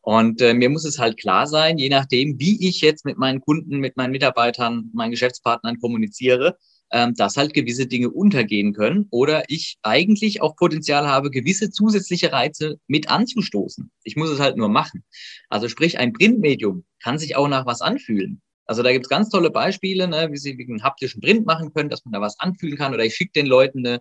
Und 0.00 0.40
äh, 0.40 0.54
mir 0.54 0.70
muss 0.70 0.84
es 0.84 0.98
halt 0.98 1.18
klar 1.18 1.46
sein, 1.46 1.76
je 1.76 1.90
nachdem, 1.90 2.38
wie 2.38 2.66
ich 2.66 2.80
jetzt 2.80 3.04
mit 3.04 3.18
meinen 3.18 3.40
Kunden, 3.40 3.78
mit 3.78 3.96
meinen 3.96 4.12
Mitarbeitern, 4.12 4.90
meinen 4.94 5.10
Geschäftspartnern 5.10 5.78
kommuniziere, 5.80 6.56
ähm, 6.90 7.14
dass 7.14 7.36
halt 7.36 7.52
gewisse 7.52 7.86
Dinge 7.86 8.10
untergehen 8.10 8.72
können 8.72 9.06
oder 9.10 9.44
ich 9.48 9.76
eigentlich 9.82 10.40
auch 10.40 10.56
Potenzial 10.56 11.06
habe, 11.06 11.30
gewisse 11.30 11.70
zusätzliche 11.70 12.32
Reize 12.32 12.80
mit 12.86 13.10
anzustoßen. 13.10 13.90
Ich 14.04 14.16
muss 14.16 14.30
es 14.30 14.40
halt 14.40 14.56
nur 14.56 14.70
machen. 14.70 15.04
Also 15.50 15.68
sprich, 15.68 15.98
ein 15.98 16.14
Printmedium 16.14 16.84
kann 17.02 17.18
sich 17.18 17.36
auch 17.36 17.48
nach 17.48 17.66
was 17.66 17.82
anfühlen. 17.82 18.40
Also 18.68 18.82
da 18.82 18.92
gibt's 18.92 19.08
ganz 19.08 19.30
tolle 19.30 19.50
Beispiele, 19.50 20.06
ne, 20.06 20.28
wie 20.30 20.36
sie 20.36 20.52
einen 20.52 20.82
haptischen 20.82 21.22
Print 21.22 21.46
machen 21.46 21.72
können, 21.72 21.88
dass 21.88 22.04
man 22.04 22.12
da 22.12 22.20
was 22.20 22.38
anfühlen 22.38 22.76
kann. 22.76 22.92
Oder 22.92 23.04
ich 23.04 23.14
schicke 23.14 23.32
den 23.32 23.46
Leuten 23.46 23.84
eine 23.84 24.00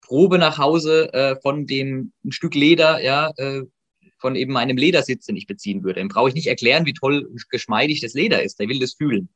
Probe 0.00 0.38
nach 0.38 0.56
Hause 0.56 1.12
äh, 1.12 1.36
von 1.42 1.66
dem 1.66 2.12
ein 2.24 2.30
Stück 2.30 2.54
Leder, 2.54 3.02
ja, 3.02 3.32
äh, 3.36 3.62
von 4.18 4.36
eben 4.36 4.52
meinem 4.52 4.76
Ledersitz, 4.76 5.26
den 5.26 5.36
ich 5.36 5.48
beziehen 5.48 5.82
würde. 5.82 6.00
Dem 6.00 6.08
brauche 6.08 6.28
ich 6.28 6.34
nicht 6.34 6.46
erklären, 6.46 6.86
wie 6.86 6.92
toll 6.92 7.28
geschmeidig 7.50 8.00
das 8.00 8.14
Leder 8.14 8.42
ist. 8.42 8.60
Der 8.60 8.68
will 8.68 8.78
das 8.78 8.94
fühlen. 8.94 9.28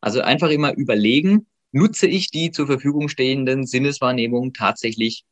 Also 0.00 0.20
einfach 0.20 0.50
immer 0.50 0.74
überlegen, 0.74 1.46
nutze 1.70 2.08
ich 2.08 2.30
die 2.32 2.50
zur 2.50 2.66
Verfügung 2.66 3.08
stehenden 3.08 3.64
Sinneswahrnehmungen 3.64 4.52
tatsächlich 4.52 5.24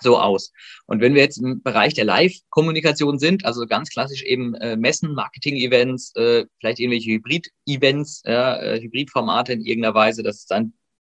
so 0.00 0.18
aus. 0.18 0.52
Und 0.86 1.00
wenn 1.00 1.14
wir 1.14 1.22
jetzt 1.22 1.38
im 1.38 1.62
Bereich 1.62 1.94
der 1.94 2.04
Live-Kommunikation 2.04 3.18
sind, 3.18 3.44
also 3.44 3.66
ganz 3.66 3.90
klassisch 3.90 4.22
eben 4.22 4.54
äh, 4.56 4.76
Messen, 4.76 5.14
Marketing-Events, 5.14 6.14
äh, 6.16 6.46
vielleicht 6.58 6.80
irgendwelche 6.80 7.12
Hybrid-Events, 7.12 8.22
ja, 8.24 8.56
äh, 8.60 8.80
Hybrid-Formate 8.80 9.52
in 9.52 9.60
irgendeiner 9.62 9.94
Weise, 9.94 10.22
dass 10.22 10.36
es 10.36 10.46
dann 10.46 10.74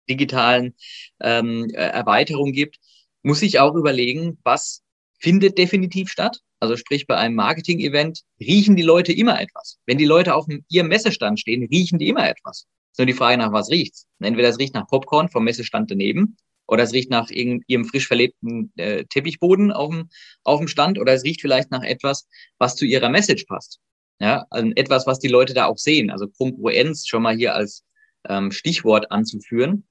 digitalen 0.08 0.74
ähm, 1.20 1.68
äh, 1.70 1.76
Erweiterungen 1.76 2.52
gibt, 2.52 2.78
muss 3.22 3.42
ich 3.42 3.58
auch 3.58 3.74
überlegen, 3.74 4.38
was 4.44 4.82
findet 5.20 5.58
definitiv 5.58 6.08
statt. 6.08 6.38
Also 6.60 6.76
sprich, 6.76 7.06
bei 7.06 7.16
einem 7.16 7.34
Marketing-Event 7.34 8.22
riechen 8.40 8.76
die 8.76 8.82
Leute 8.82 9.12
immer 9.12 9.40
etwas. 9.40 9.78
Wenn 9.86 9.98
die 9.98 10.04
Leute 10.04 10.34
auf 10.34 10.46
ihrem 10.68 10.88
Messestand 10.88 11.38
stehen, 11.38 11.64
riechen 11.64 11.98
die 11.98 12.08
immer 12.08 12.28
etwas. 12.28 12.66
So 12.92 13.04
die 13.04 13.12
Frage 13.12 13.38
nach 13.38 13.52
was 13.52 13.70
riecht's. 13.70 14.06
Entweder 14.18 14.48
es 14.48 14.58
riecht 14.58 14.74
nach 14.74 14.88
Popcorn 14.88 15.28
vom 15.28 15.44
Messestand 15.44 15.90
daneben 15.90 16.36
oder 16.68 16.84
es 16.84 16.92
riecht 16.92 17.10
nach 17.10 17.30
ihrem 17.30 17.84
frisch 17.84 18.06
verlebten 18.06 18.72
äh, 18.76 19.04
Teppichboden 19.06 19.72
auf 19.72 19.90
dem, 19.90 20.08
auf 20.44 20.60
dem 20.60 20.68
Stand 20.68 20.98
oder 20.98 21.14
es 21.14 21.24
riecht 21.24 21.40
vielleicht 21.40 21.70
nach 21.70 21.82
etwas, 21.82 22.28
was 22.58 22.76
zu 22.76 22.84
ihrer 22.84 23.08
Message 23.08 23.44
passt. 23.46 23.80
Ja, 24.20 24.46
also 24.50 24.70
etwas, 24.76 25.06
was 25.06 25.18
die 25.18 25.28
Leute 25.28 25.54
da 25.54 25.66
auch 25.66 25.78
sehen. 25.78 26.10
Also 26.10 26.28
Kongruenz 26.28 27.06
schon 27.06 27.22
mal 27.22 27.36
hier 27.36 27.54
als 27.54 27.84
ähm, 28.28 28.50
Stichwort 28.52 29.10
anzuführen. 29.10 29.86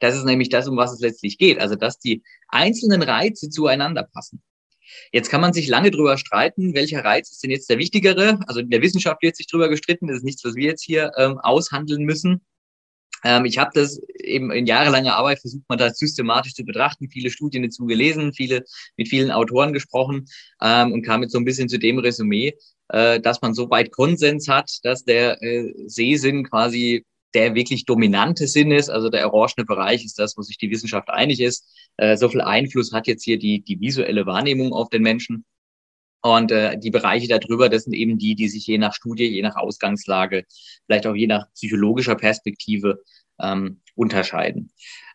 Das 0.00 0.16
ist 0.16 0.24
nämlich 0.24 0.48
das, 0.48 0.68
um 0.68 0.76
was 0.76 0.92
es 0.92 1.00
letztlich 1.00 1.38
geht. 1.38 1.58
Also, 1.60 1.74
dass 1.74 1.98
die 1.98 2.22
einzelnen 2.48 3.02
Reize 3.02 3.50
zueinander 3.50 4.04
passen. 4.04 4.42
Jetzt 5.12 5.28
kann 5.28 5.42
man 5.42 5.52
sich 5.52 5.68
lange 5.68 5.90
drüber 5.90 6.16
streiten, 6.16 6.74
welcher 6.74 7.04
Reiz 7.04 7.30
ist 7.30 7.42
denn 7.42 7.50
jetzt 7.50 7.68
der 7.68 7.78
wichtigere. 7.78 8.38
Also 8.46 8.60
in 8.60 8.70
der 8.70 8.80
Wissenschaft 8.80 9.22
wird 9.22 9.36
sich 9.36 9.46
drüber 9.46 9.68
gestritten. 9.68 10.06
Das 10.06 10.18
ist 10.18 10.24
nichts, 10.24 10.44
was 10.44 10.54
wir 10.54 10.64
jetzt 10.64 10.82
hier 10.82 11.12
ähm, 11.16 11.38
aushandeln 11.38 12.04
müssen. 12.04 12.40
Ähm, 13.24 13.44
ich 13.44 13.58
habe 13.58 13.70
das 13.74 14.00
eben 14.20 14.50
in 14.50 14.66
jahrelanger 14.66 15.16
Arbeit 15.16 15.40
versucht, 15.40 15.64
man 15.68 15.78
das 15.78 15.98
systematisch 15.98 16.54
zu 16.54 16.64
betrachten, 16.64 17.08
viele 17.08 17.30
Studien 17.30 17.62
dazu 17.62 17.86
gelesen, 17.86 18.32
viele 18.32 18.64
mit 18.96 19.08
vielen 19.08 19.30
Autoren 19.30 19.72
gesprochen 19.72 20.26
ähm, 20.62 20.92
und 20.92 21.02
kam 21.02 21.22
jetzt 21.22 21.32
so 21.32 21.38
ein 21.38 21.44
bisschen 21.44 21.68
zu 21.68 21.78
dem 21.78 21.98
Resümee, 21.98 22.54
äh, 22.88 23.20
dass 23.20 23.42
man 23.42 23.54
so 23.54 23.70
weit 23.70 23.92
Konsens 23.92 24.48
hat, 24.48 24.70
dass 24.82 25.04
der 25.04 25.42
äh, 25.42 25.72
Sehsinn 25.86 26.44
quasi 26.44 27.04
der 27.34 27.54
wirklich 27.54 27.84
dominante 27.84 28.46
Sinn 28.46 28.70
ist. 28.70 28.88
Also 28.88 29.10
der 29.10 29.32
orangene 29.32 29.66
Bereich 29.66 30.04
ist 30.04 30.18
das, 30.18 30.36
wo 30.36 30.42
sich 30.42 30.56
die 30.58 30.70
Wissenschaft 30.70 31.10
einig 31.10 31.40
ist. 31.40 31.68
Äh, 31.96 32.16
so 32.16 32.28
viel 32.28 32.40
Einfluss 32.40 32.92
hat 32.92 33.06
jetzt 33.06 33.24
hier 33.24 33.38
die, 33.38 33.60
die 33.60 33.80
visuelle 33.80 34.26
Wahrnehmung 34.26 34.72
auf 34.72 34.88
den 34.88 35.02
Menschen. 35.02 35.44
Und 36.36 36.52
äh, 36.52 36.78
die 36.78 36.90
Bereiche 36.90 37.28
darüber, 37.28 37.68
das 37.68 37.84
sind 37.84 37.94
eben 37.94 38.18
die, 38.18 38.34
die 38.34 38.48
sich 38.48 38.66
je 38.66 38.78
nach 38.78 38.92
Studie, 38.92 39.24
je 39.24 39.42
nach 39.42 39.56
Ausgangslage, 39.56 40.44
vielleicht 40.86 41.06
auch 41.06 41.14
je 41.14 41.26
nach 41.26 41.50
psychologischer 41.54 42.16
Perspektive 42.16 43.02
ähm, 43.40 43.80
unterscheiden. 43.94 44.70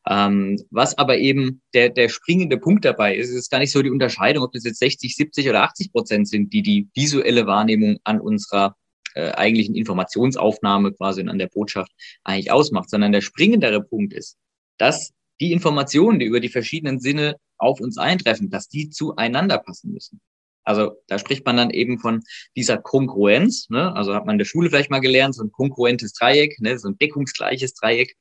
Ähm, 0.09 0.59
was 0.69 0.97
aber 0.97 1.17
eben 1.17 1.61
der, 1.73 1.89
der 1.89 2.09
springende 2.09 2.57
Punkt 2.57 2.83
dabei 2.83 3.15
ist, 3.15 3.29
ist 3.29 3.51
gar 3.51 3.59
nicht 3.59 3.71
so 3.71 3.81
die 3.81 3.91
Unterscheidung, 3.91 4.43
ob 4.43 4.51
das 4.51 4.65
jetzt 4.65 4.79
60, 4.79 5.15
70 5.15 5.49
oder 5.49 5.63
80 5.63 5.91
Prozent 5.91 6.27
sind, 6.27 6.51
die 6.51 6.61
die 6.61 6.89
visuelle 6.93 7.45
Wahrnehmung 7.45 7.97
an 8.03 8.19
unserer 8.19 8.75
äh, 9.15 9.31
eigentlichen 9.31 9.75
Informationsaufnahme 9.75 10.93
quasi 10.93 11.21
und 11.21 11.29
an 11.29 11.37
der 11.37 11.47
Botschaft 11.47 11.91
eigentlich 12.23 12.51
ausmacht, 12.51 12.89
sondern 12.89 13.11
der 13.11 13.21
springendere 13.21 13.83
Punkt 13.83 14.13
ist, 14.13 14.37
dass 14.77 15.13
die 15.39 15.51
Informationen, 15.51 16.19
die 16.19 16.25
über 16.25 16.39
die 16.39 16.49
verschiedenen 16.49 16.99
Sinne 16.99 17.35
auf 17.57 17.79
uns 17.79 17.97
eintreffen, 17.97 18.49
dass 18.49 18.67
die 18.67 18.89
zueinander 18.89 19.59
passen 19.59 19.91
müssen. 19.91 20.19
Also 20.63 20.93
da 21.07 21.19
spricht 21.19 21.45
man 21.45 21.57
dann 21.57 21.69
eben 21.69 21.99
von 21.99 22.21
dieser 22.55 22.77
Kongruenz. 22.77 23.69
Ne? 23.69 23.93
Also 23.95 24.13
hat 24.13 24.25
man 24.25 24.35
in 24.35 24.39
der 24.39 24.45
Schule 24.45 24.69
vielleicht 24.69 24.91
mal 24.91 24.99
gelernt, 24.99 25.35
so 25.35 25.43
ein 25.43 25.51
kongruentes 25.51 26.13
Dreieck, 26.13 26.59
ne? 26.59 26.77
so 26.77 26.89
ein 26.89 26.97
deckungsgleiches 26.97 27.73
Dreieck. 27.73 28.15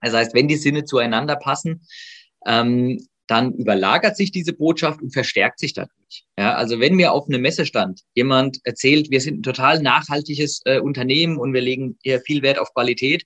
Das 0.00 0.14
heißt, 0.14 0.34
wenn 0.34 0.48
die 0.48 0.56
Sinne 0.56 0.84
zueinander 0.84 1.36
passen, 1.36 1.86
ähm, 2.46 2.98
dann 3.26 3.54
überlagert 3.54 4.16
sich 4.16 4.32
diese 4.32 4.52
Botschaft 4.52 5.00
und 5.00 5.12
verstärkt 5.12 5.58
sich 5.58 5.72
dadurch. 5.72 6.24
Ja, 6.38 6.54
also 6.54 6.78
wenn 6.78 6.94
mir 6.94 7.12
auf 7.12 7.26
einem 7.26 7.40
Messestand 7.40 8.02
jemand 8.14 8.58
erzählt, 8.64 9.10
wir 9.10 9.20
sind 9.20 9.38
ein 9.38 9.42
total 9.42 9.82
nachhaltiges 9.82 10.60
äh, 10.66 10.78
Unternehmen 10.78 11.38
und 11.38 11.54
wir 11.54 11.62
legen 11.62 11.98
hier 12.02 12.20
viel 12.20 12.42
Wert 12.42 12.58
auf 12.58 12.72
Qualität 12.74 13.24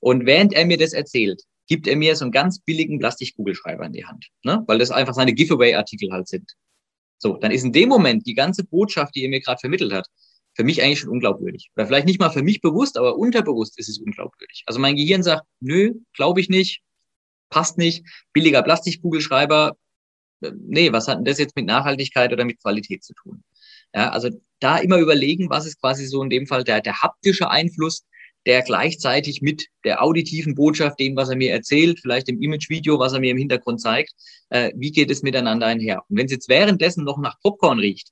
und 0.00 0.26
während 0.26 0.52
er 0.52 0.66
mir 0.66 0.76
das 0.76 0.92
erzählt, 0.92 1.42
gibt 1.66 1.86
er 1.86 1.96
mir 1.96 2.14
so 2.16 2.24
einen 2.24 2.32
ganz 2.32 2.60
billigen 2.60 2.98
Plastikkugelschreiber 2.98 3.86
in 3.86 3.92
die 3.92 4.04
Hand, 4.04 4.28
ne? 4.44 4.62
weil 4.66 4.78
das 4.78 4.90
einfach 4.90 5.14
seine 5.14 5.32
Giveaway-Artikel 5.32 6.10
halt 6.12 6.28
sind. 6.28 6.52
So, 7.18 7.36
dann 7.36 7.50
ist 7.50 7.64
in 7.64 7.72
dem 7.72 7.88
Moment 7.88 8.26
die 8.26 8.34
ganze 8.34 8.64
Botschaft, 8.64 9.14
die 9.14 9.24
er 9.24 9.30
mir 9.30 9.40
gerade 9.40 9.60
vermittelt 9.60 9.92
hat, 9.92 10.06
für 10.54 10.64
mich 10.64 10.82
eigentlich 10.82 11.00
schon 11.00 11.10
unglaubwürdig. 11.10 11.70
Oder 11.76 11.86
vielleicht 11.86 12.06
nicht 12.06 12.20
mal 12.20 12.30
für 12.30 12.42
mich 12.42 12.60
bewusst, 12.60 12.96
aber 12.96 13.16
unterbewusst 13.16 13.78
ist 13.78 13.88
es 13.88 13.98
unglaubwürdig. 13.98 14.64
Also 14.66 14.80
mein 14.80 14.96
Gehirn 14.96 15.22
sagt, 15.22 15.44
nö, 15.60 15.94
glaube 16.14 16.40
ich 16.40 16.48
nicht, 16.48 16.80
passt 17.50 17.78
nicht, 17.78 18.04
billiger 18.32 18.62
Plastikkugelschreiber, 18.62 19.76
äh, 20.42 20.52
nee, 20.56 20.92
was 20.92 21.08
hat 21.08 21.18
denn 21.18 21.24
das 21.24 21.38
jetzt 21.38 21.56
mit 21.56 21.66
Nachhaltigkeit 21.66 22.32
oder 22.32 22.44
mit 22.44 22.60
Qualität 22.60 23.04
zu 23.04 23.14
tun? 23.14 23.42
Ja, 23.94 24.10
also 24.10 24.30
da 24.60 24.78
immer 24.78 24.98
überlegen, 24.98 25.48
was 25.50 25.66
ist 25.66 25.80
quasi 25.80 26.06
so 26.06 26.22
in 26.22 26.30
dem 26.30 26.46
Fall 26.46 26.64
der, 26.64 26.80
der 26.80 27.00
haptische 27.02 27.50
Einfluss, 27.50 28.04
der 28.48 28.62
gleichzeitig 28.62 29.42
mit 29.42 29.66
der 29.84 30.02
auditiven 30.02 30.54
Botschaft, 30.54 30.98
dem, 30.98 31.14
was 31.16 31.28
er 31.28 31.36
mir 31.36 31.52
erzählt, 31.52 32.00
vielleicht 32.00 32.28
dem 32.28 32.40
Image-Video, 32.40 32.98
was 32.98 33.12
er 33.12 33.20
mir 33.20 33.32
im 33.32 33.36
Hintergrund 33.36 33.78
zeigt, 33.78 34.14
äh, 34.48 34.72
wie 34.74 34.90
geht 34.90 35.10
es 35.10 35.22
miteinander 35.22 35.66
einher? 35.66 36.02
Und 36.08 36.16
wenn 36.16 36.24
es 36.24 36.32
jetzt 36.32 36.48
währenddessen 36.48 37.04
noch 37.04 37.18
nach 37.18 37.38
Popcorn 37.42 37.78
riecht, 37.78 38.08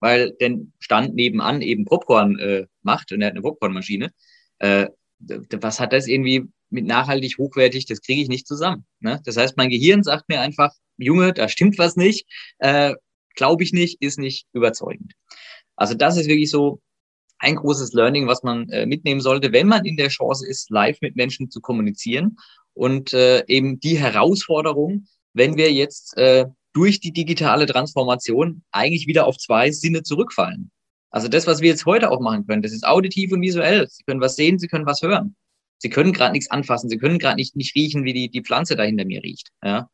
weil 0.00 0.32
den 0.40 0.72
Stand 0.80 1.14
nebenan 1.14 1.62
eben 1.62 1.84
Popcorn 1.84 2.36
äh, 2.40 2.66
macht 2.82 3.12
und 3.12 3.20
er 3.20 3.28
hat 3.28 3.34
eine 3.34 3.42
Popcornmaschine, 3.42 4.10
äh, 4.58 4.88
was 5.20 5.78
hat 5.78 5.92
das 5.92 6.08
irgendwie 6.08 6.42
mit 6.68 6.84
nachhaltig 6.84 7.38
hochwertig, 7.38 7.86
das 7.86 8.02
kriege 8.02 8.20
ich 8.20 8.28
nicht 8.28 8.48
zusammen. 8.48 8.84
Ne? 8.98 9.22
Das 9.24 9.36
heißt, 9.36 9.56
mein 9.56 9.70
Gehirn 9.70 10.02
sagt 10.02 10.28
mir 10.28 10.40
einfach, 10.40 10.72
Junge, 10.96 11.32
da 11.32 11.48
stimmt 11.48 11.78
was 11.78 11.94
nicht, 11.94 12.26
äh, 12.58 12.92
glaube 13.36 13.62
ich 13.62 13.72
nicht, 13.72 14.02
ist 14.02 14.18
nicht 14.18 14.48
überzeugend. 14.52 15.12
Also 15.76 15.94
das 15.94 16.16
ist 16.16 16.26
wirklich 16.26 16.50
so 16.50 16.80
ein 17.38 17.56
großes 17.56 17.92
Learning, 17.92 18.26
was 18.26 18.42
man 18.42 18.68
äh, 18.70 18.86
mitnehmen 18.86 19.20
sollte, 19.20 19.52
wenn 19.52 19.68
man 19.68 19.84
in 19.84 19.96
der 19.96 20.08
Chance 20.08 20.46
ist, 20.46 20.70
live 20.70 21.00
mit 21.00 21.16
Menschen 21.16 21.50
zu 21.50 21.60
kommunizieren 21.60 22.36
und 22.74 23.12
äh, 23.12 23.44
eben 23.46 23.80
die 23.80 23.98
Herausforderung, 23.98 25.06
wenn 25.32 25.56
wir 25.56 25.72
jetzt 25.72 26.16
äh, 26.16 26.46
durch 26.72 27.00
die 27.00 27.12
digitale 27.12 27.66
Transformation 27.66 28.62
eigentlich 28.70 29.06
wieder 29.06 29.26
auf 29.26 29.38
zwei 29.38 29.70
Sinne 29.70 30.02
zurückfallen. 30.02 30.70
Also 31.10 31.28
das, 31.28 31.46
was 31.46 31.60
wir 31.60 31.70
jetzt 31.70 31.86
heute 31.86 32.10
auch 32.10 32.20
machen 32.20 32.46
können, 32.46 32.62
das 32.62 32.72
ist 32.72 32.86
auditiv 32.86 33.32
und 33.32 33.40
visuell. 33.40 33.86
Sie 33.88 34.02
können 34.04 34.20
was 34.20 34.36
sehen, 34.36 34.58
Sie 34.58 34.68
können 34.68 34.86
was 34.86 35.00
hören. 35.02 35.36
Sie 35.78 35.88
können 35.88 36.12
gerade 36.12 36.32
nichts 36.32 36.50
anfassen, 36.50 36.90
Sie 36.90 36.98
können 36.98 37.18
gerade 37.18 37.36
nicht, 37.36 37.56
nicht 37.56 37.74
riechen, 37.74 38.04
wie 38.04 38.12
die, 38.12 38.28
die 38.28 38.42
Pflanze 38.42 38.76
da 38.76 38.82
hinter 38.82 39.04
mir 39.04 39.22
riecht. 39.22 39.50
Ja? 39.64 39.88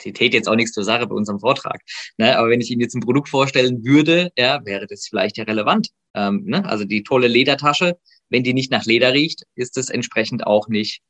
Sie 0.00 0.12
tät 0.12 0.34
jetzt 0.34 0.48
auch 0.48 0.56
nichts 0.56 0.72
zur 0.72 0.84
Sache 0.84 1.06
bei 1.06 1.14
unserem 1.14 1.40
Vortrag. 1.40 1.80
Ne? 2.18 2.36
Aber 2.36 2.50
wenn 2.50 2.60
ich 2.60 2.70
Ihnen 2.70 2.80
jetzt 2.80 2.94
ein 2.94 3.00
Produkt 3.00 3.28
vorstellen 3.28 3.84
würde, 3.84 4.30
ja, 4.36 4.64
wäre 4.64 4.86
das 4.86 5.06
vielleicht 5.08 5.36
ja 5.36 5.44
relevant. 5.44 5.88
Ähm, 6.14 6.44
ne? 6.46 6.64
Also 6.64 6.84
die 6.84 7.02
tolle 7.02 7.28
Ledertasche, 7.28 7.98
wenn 8.28 8.42
die 8.42 8.54
nicht 8.54 8.70
nach 8.70 8.84
Leder 8.84 9.12
riecht, 9.12 9.44
ist 9.54 9.76
es 9.76 9.90
entsprechend 9.90 10.46
auch 10.46 10.68
nicht 10.68 11.00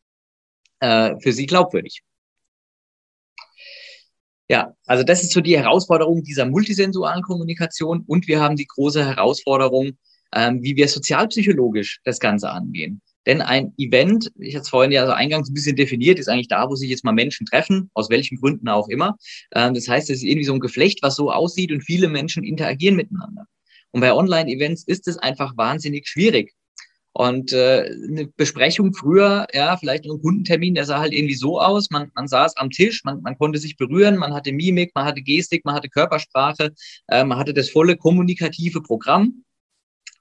äh, 0.80 1.14
für 1.20 1.32
Sie 1.32 1.46
glaubwürdig. 1.46 2.02
Ja, 4.48 4.74
also 4.86 5.04
das 5.04 5.22
ist 5.22 5.32
so 5.32 5.40
die 5.40 5.56
Herausforderung 5.56 6.22
dieser 6.22 6.44
multisensualen 6.44 7.22
Kommunikation 7.22 8.04
und 8.06 8.28
wir 8.28 8.40
haben 8.40 8.56
die 8.56 8.66
große 8.66 9.04
Herausforderung, 9.04 9.92
ähm, 10.34 10.62
wie 10.62 10.76
wir 10.76 10.88
sozialpsychologisch 10.88 12.00
das 12.04 12.20
Ganze 12.20 12.50
angehen. 12.50 13.00
Denn 13.26 13.40
ein 13.40 13.72
Event, 13.78 14.30
ich 14.38 14.54
hatte 14.54 14.64
es 14.64 14.68
vorhin 14.68 14.92
ja 14.92 15.02
also 15.02 15.12
eingangs 15.12 15.48
ein 15.48 15.54
bisschen 15.54 15.76
definiert, 15.76 16.18
ist 16.18 16.28
eigentlich 16.28 16.48
da, 16.48 16.68
wo 16.68 16.74
sich 16.74 16.90
jetzt 16.90 17.04
mal 17.04 17.12
Menschen 17.12 17.46
treffen, 17.46 17.90
aus 17.94 18.10
welchen 18.10 18.38
Gründen 18.38 18.68
auch 18.68 18.88
immer. 18.88 19.16
Ähm, 19.54 19.74
das 19.74 19.88
heißt, 19.88 20.10
es 20.10 20.18
ist 20.18 20.24
irgendwie 20.24 20.44
so 20.44 20.54
ein 20.54 20.60
Geflecht, 20.60 21.00
was 21.02 21.16
so 21.16 21.32
aussieht 21.32 21.72
und 21.72 21.82
viele 21.82 22.08
Menschen 22.08 22.44
interagieren 22.44 22.96
miteinander. 22.96 23.46
Und 23.92 24.00
bei 24.00 24.12
Online-Events 24.12 24.84
ist 24.84 25.08
es 25.08 25.18
einfach 25.18 25.56
wahnsinnig 25.56 26.08
schwierig. 26.08 26.52
Und 27.16 27.52
äh, 27.52 27.84
eine 28.08 28.26
Besprechung 28.26 28.92
früher, 28.92 29.46
ja, 29.54 29.76
vielleicht 29.76 30.04
ein 30.04 30.20
Kundentermin, 30.20 30.74
der 30.74 30.84
sah 30.84 30.98
halt 30.98 31.12
irgendwie 31.12 31.36
so 31.36 31.60
aus. 31.60 31.88
Man, 31.90 32.10
man 32.16 32.26
saß 32.26 32.56
am 32.56 32.70
Tisch, 32.70 33.04
man, 33.04 33.22
man 33.22 33.38
konnte 33.38 33.60
sich 33.60 33.76
berühren, 33.76 34.16
man 34.16 34.34
hatte 34.34 34.50
Mimik, 34.50 34.90
man 34.96 35.04
hatte 35.04 35.22
Gestik, 35.22 35.64
man 35.64 35.76
hatte 35.76 35.88
Körpersprache, 35.88 36.74
äh, 37.06 37.22
man 37.22 37.38
hatte 37.38 37.54
das 37.54 37.70
volle 37.70 37.96
kommunikative 37.96 38.82
Programm. 38.82 39.44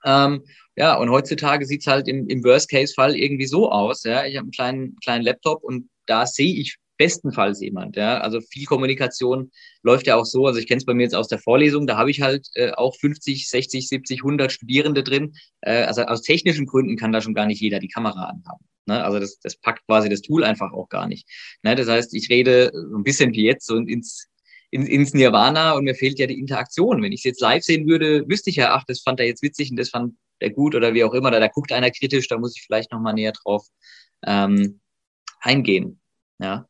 Ähm, 0.06 0.44
ja, 0.76 0.96
und 0.96 1.10
heutzutage 1.10 1.66
sieht's 1.66 1.88
halt 1.88 2.08
im, 2.08 2.28
im 2.28 2.44
Worst-Case-Fall 2.44 3.16
irgendwie 3.16 3.46
so 3.46 3.72
aus. 3.72 4.04
Ja, 4.04 4.26
ich 4.26 4.36
habe 4.36 4.46
einen 4.46 4.52
kleinen, 4.52 4.96
kleinen 5.04 5.24
Laptop 5.24 5.64
und 5.64 5.90
da 6.06 6.26
sehe 6.26 6.56
ich 6.56 6.78
bestenfalls 6.98 7.62
jemand. 7.62 7.96
Ja, 7.96 8.20
also 8.20 8.40
viel 8.42 8.66
Kommunikation 8.66 9.52
läuft 9.82 10.08
ja 10.08 10.16
auch 10.16 10.26
so. 10.26 10.46
Also 10.48 10.60
ich 10.60 10.68
kenne 10.68 10.78
es 10.78 10.86
bei 10.86 10.94
mir 10.94 11.04
jetzt 11.04 11.16
aus 11.16 11.28
der 11.28 11.40
Vorlesung. 11.40 11.88
Da 11.88 11.98
habe 11.98 12.12
ich 12.12 12.22
halt 12.22 12.48
äh, 12.56 12.72
auch 12.72 12.96
50, 12.96 13.50
60, 13.50 13.88
70, 13.88 14.20
100 14.20 14.52
Studierende 14.52 15.04
drin. 15.04 15.34
Äh, 15.62 15.84
also 15.84 16.04
aus 16.04 16.22
technischen 16.22 16.66
Gründen 16.66 16.98
kann 16.98 17.12
da 17.12 17.22
schon 17.22 17.34
gar 17.34 17.46
nicht 17.46 17.62
jeder 17.62 17.80
die 17.80 17.88
Kamera 17.88 18.26
anhaben. 18.26 18.66
Ne? 18.86 19.04
Also 19.04 19.20
das, 19.20 19.40
das 19.40 19.56
packt 19.58 19.86
quasi 19.86 20.10
das 20.10 20.22
Tool 20.22 20.44
einfach 20.44 20.72
auch 20.72 20.90
gar 20.90 21.08
nicht. 21.08 21.28
Ne? 21.64 21.76
Das 21.76 21.88
heißt, 21.88 22.14
ich 22.14 22.30
rede 22.30 22.72
so 22.74 22.98
ein 22.98 23.04
bisschen 23.04 23.34
wie 23.34 23.44
jetzt 23.44 23.66
so 23.66 23.78
ins 23.78 24.28
in, 24.74 24.88
ins 24.88 25.14
Nirvana 25.14 25.74
und 25.74 25.84
mir 25.84 25.94
fehlt 25.94 26.18
ja 26.18 26.26
die 26.26 26.40
Interaktion. 26.40 27.04
Wenn 27.04 27.12
ich 27.12 27.20
es 27.20 27.26
jetzt 27.26 27.42
live 27.42 27.64
sehen 27.64 27.88
würde, 27.88 28.28
wüsste 28.28 28.50
ich 28.50 28.56
ja, 28.56 28.74
ach, 28.74 28.84
das 28.88 29.02
fand 29.02 29.20
er 29.20 29.28
jetzt 29.28 29.44
witzig 29.44 29.70
und 29.70 29.78
das 29.78 29.90
fand 29.90 30.16
der 30.42 30.50
gut 30.50 30.74
oder 30.74 30.96
wie 30.96 31.04
auch 31.04 31.14
immer, 31.14 31.30
da, 31.30 31.40
da 31.40 31.48
guckt 31.48 31.72
einer 31.72 31.92
kritisch, 31.92 32.28
da 32.28 32.40
muss 32.40 32.58
ich 32.58 32.64
vielleicht 32.64 32.92
nochmal 32.92 33.14
näher 33.14 33.34
drauf 33.34 33.68
ähm, 34.26 34.80
eingehen. 35.42 36.02
Ja. 36.40 36.68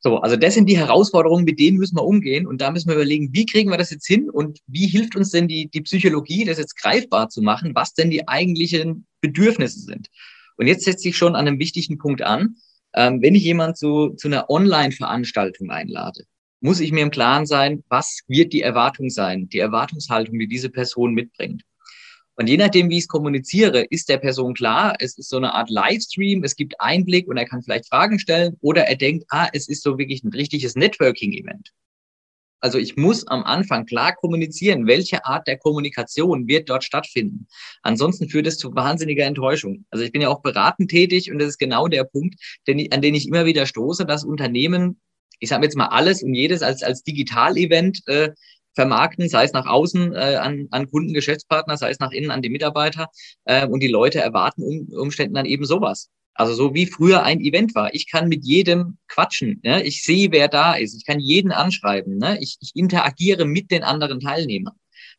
So, 0.00 0.18
also 0.18 0.34
das 0.34 0.54
sind 0.54 0.68
die 0.68 0.76
Herausforderungen, 0.76 1.44
mit 1.44 1.60
denen 1.60 1.78
müssen 1.78 1.96
wir 1.96 2.04
umgehen 2.04 2.48
und 2.48 2.60
da 2.60 2.72
müssen 2.72 2.88
wir 2.88 2.96
überlegen, 2.96 3.32
wie 3.32 3.46
kriegen 3.46 3.70
wir 3.70 3.78
das 3.78 3.90
jetzt 3.90 4.06
hin 4.06 4.28
und 4.28 4.58
wie 4.66 4.88
hilft 4.88 5.14
uns 5.14 5.30
denn 5.30 5.46
die, 5.46 5.68
die 5.68 5.82
Psychologie, 5.82 6.44
das 6.44 6.58
jetzt 6.58 6.76
greifbar 6.76 7.28
zu 7.28 7.42
machen, 7.42 7.76
was 7.76 7.94
denn 7.94 8.10
die 8.10 8.26
eigentlichen 8.26 9.06
Bedürfnisse 9.20 9.78
sind. 9.78 10.08
Und 10.56 10.66
jetzt 10.66 10.84
setze 10.84 11.08
ich 11.08 11.16
schon 11.16 11.36
an 11.36 11.46
einem 11.46 11.60
wichtigen 11.60 11.98
Punkt 11.98 12.22
an. 12.22 12.56
Ähm, 12.92 13.22
wenn 13.22 13.36
ich 13.36 13.44
jemand 13.44 13.78
zu, 13.78 14.10
zu 14.16 14.26
einer 14.26 14.50
Online-Veranstaltung 14.50 15.70
einlade, 15.70 16.24
muss 16.62 16.80
ich 16.80 16.92
mir 16.92 17.02
im 17.02 17.10
Klaren 17.10 17.44
sein, 17.44 17.84
was 17.88 18.20
wird 18.28 18.52
die 18.52 18.62
Erwartung 18.62 19.10
sein, 19.10 19.48
die 19.48 19.58
Erwartungshaltung, 19.58 20.38
die 20.38 20.48
diese 20.48 20.70
Person 20.70 21.12
mitbringt. 21.12 21.62
Und 22.36 22.48
je 22.48 22.56
nachdem, 22.56 22.88
wie 22.88 22.96
ich 22.96 23.04
es 23.04 23.08
kommuniziere, 23.08 23.82
ist 23.82 24.08
der 24.08 24.16
Person 24.16 24.54
klar, 24.54 24.94
es 24.98 25.18
ist 25.18 25.28
so 25.28 25.36
eine 25.36 25.52
Art 25.52 25.68
Livestream, 25.68 26.42
es 26.44 26.56
gibt 26.56 26.80
Einblick 26.80 27.28
und 27.28 27.36
er 27.36 27.44
kann 27.44 27.62
vielleicht 27.62 27.88
Fragen 27.88 28.18
stellen 28.18 28.56
oder 28.60 28.84
er 28.84 28.96
denkt, 28.96 29.26
ah, 29.28 29.48
es 29.52 29.68
ist 29.68 29.82
so 29.82 29.98
wirklich 29.98 30.24
ein 30.24 30.32
richtiges 30.32 30.74
Networking-Event. 30.74 31.72
Also 32.60 32.78
ich 32.78 32.96
muss 32.96 33.26
am 33.26 33.42
Anfang 33.42 33.86
klar 33.86 34.14
kommunizieren, 34.14 34.86
welche 34.86 35.26
Art 35.26 35.48
der 35.48 35.58
Kommunikation 35.58 36.46
wird 36.46 36.70
dort 36.70 36.84
stattfinden. 36.84 37.48
Ansonsten 37.82 38.28
führt 38.28 38.46
es 38.46 38.56
zu 38.56 38.72
wahnsinniger 38.74 39.24
Enttäuschung. 39.24 39.84
Also 39.90 40.04
ich 40.04 40.12
bin 40.12 40.22
ja 40.22 40.28
auch 40.28 40.42
beratend 40.42 40.88
tätig 40.88 41.30
und 41.30 41.40
das 41.40 41.48
ist 41.48 41.58
genau 41.58 41.88
der 41.88 42.04
Punkt, 42.04 42.36
an 42.68 43.02
den 43.02 43.14
ich 43.16 43.26
immer 43.26 43.46
wieder 43.46 43.66
stoße, 43.66 44.06
dass 44.06 44.24
Unternehmen, 44.24 45.00
ich 45.42 45.48
sage 45.48 45.64
jetzt 45.64 45.76
mal 45.76 45.86
alles 45.86 46.22
und 46.22 46.34
jedes 46.34 46.62
als, 46.62 46.84
als 46.84 47.02
Digital-Event 47.02 48.06
äh, 48.06 48.30
vermarkten, 48.74 49.28
sei 49.28 49.44
es 49.44 49.52
nach 49.52 49.66
außen 49.66 50.14
äh, 50.14 50.36
an, 50.36 50.68
an 50.70 50.88
Kunden, 50.88 51.12
Geschäftspartner, 51.12 51.76
sei 51.76 51.90
es 51.90 51.98
nach 51.98 52.12
innen 52.12 52.30
an 52.30 52.42
die 52.42 52.48
Mitarbeiter. 52.48 53.08
Äh, 53.44 53.66
und 53.66 53.80
die 53.80 53.88
Leute 53.88 54.20
erwarten 54.20 54.62
um, 54.62 54.88
Umständen 54.96 55.34
dann 55.34 55.44
eben 55.44 55.64
sowas. 55.64 56.10
Also 56.34 56.54
so 56.54 56.74
wie 56.74 56.86
früher 56.86 57.24
ein 57.24 57.40
Event 57.40 57.74
war. 57.74 57.92
Ich 57.92 58.08
kann 58.08 58.28
mit 58.28 58.44
jedem 58.44 58.98
quatschen. 59.08 59.60
Ne? 59.64 59.82
Ich 59.82 60.04
sehe, 60.04 60.30
wer 60.30 60.46
da 60.46 60.74
ist. 60.74 60.94
Ich 60.94 61.04
kann 61.04 61.18
jeden 61.18 61.50
anschreiben. 61.50 62.18
Ne? 62.18 62.38
Ich, 62.40 62.56
ich 62.60 62.70
interagiere 62.74 63.44
mit 63.44 63.70
den 63.72 63.82
anderen 63.82 64.20
Teilnehmern. 64.20 64.76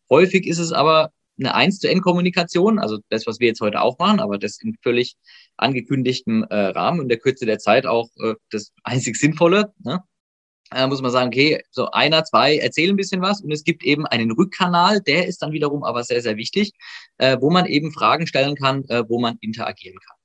Häufig 0.10 0.48
ist 0.48 0.60
es 0.60 0.72
aber 0.72 1.12
eine 1.38 1.54
eins 1.54 1.80
zu 1.80 1.90
N 1.90 2.02
Kommunikation, 2.02 2.80
also 2.80 3.00
das, 3.10 3.28
was 3.28 3.40
wir 3.40 3.48
jetzt 3.48 3.62
heute 3.62 3.82
auch 3.82 3.98
machen, 4.00 4.20
aber 4.20 4.38
das 4.38 4.62
in 4.62 4.76
völlig 4.82 5.16
angekündigtem 5.58 6.44
äh, 6.44 6.56
Rahmen 6.56 7.00
und 7.00 7.10
der 7.10 7.18
Kürze 7.18 7.46
der 7.46 7.60
Zeit 7.60 7.86
auch 7.86 8.10
äh, 8.18 8.36
das 8.52 8.72
einzig 8.84 9.18
Sinnvolle. 9.18 9.74
Ne? 9.84 10.02
Äh, 10.76 10.88
muss 10.88 11.02
man 11.02 11.12
sagen, 11.12 11.28
okay, 11.28 11.62
so 11.72 11.92
einer, 11.92 12.24
zwei 12.24 12.58
erzählen 12.58 12.92
ein 12.92 12.98
bisschen 12.98 13.22
was 13.22 13.42
und 13.42 13.52
es 13.52 13.64
gibt 13.64 13.84
eben 13.84 14.06
einen 14.06 14.32
Rückkanal, 14.32 15.02
der 15.02 15.28
ist 15.28 15.42
dann 15.42 15.52
wiederum 15.52 15.84
aber 15.84 16.04
sehr, 16.04 16.22
sehr 16.22 16.38
wichtig, 16.38 16.72
äh, 17.18 17.38
wo 17.40 17.50
man 17.50 17.66
eben 17.66 17.92
Fragen 17.92 18.28
stellen 18.28 18.56
kann, 18.56 18.84
äh, 18.90 19.04
wo 19.08 19.20
man 19.20 19.38
interagieren 19.42 19.98
kann. 20.00 20.18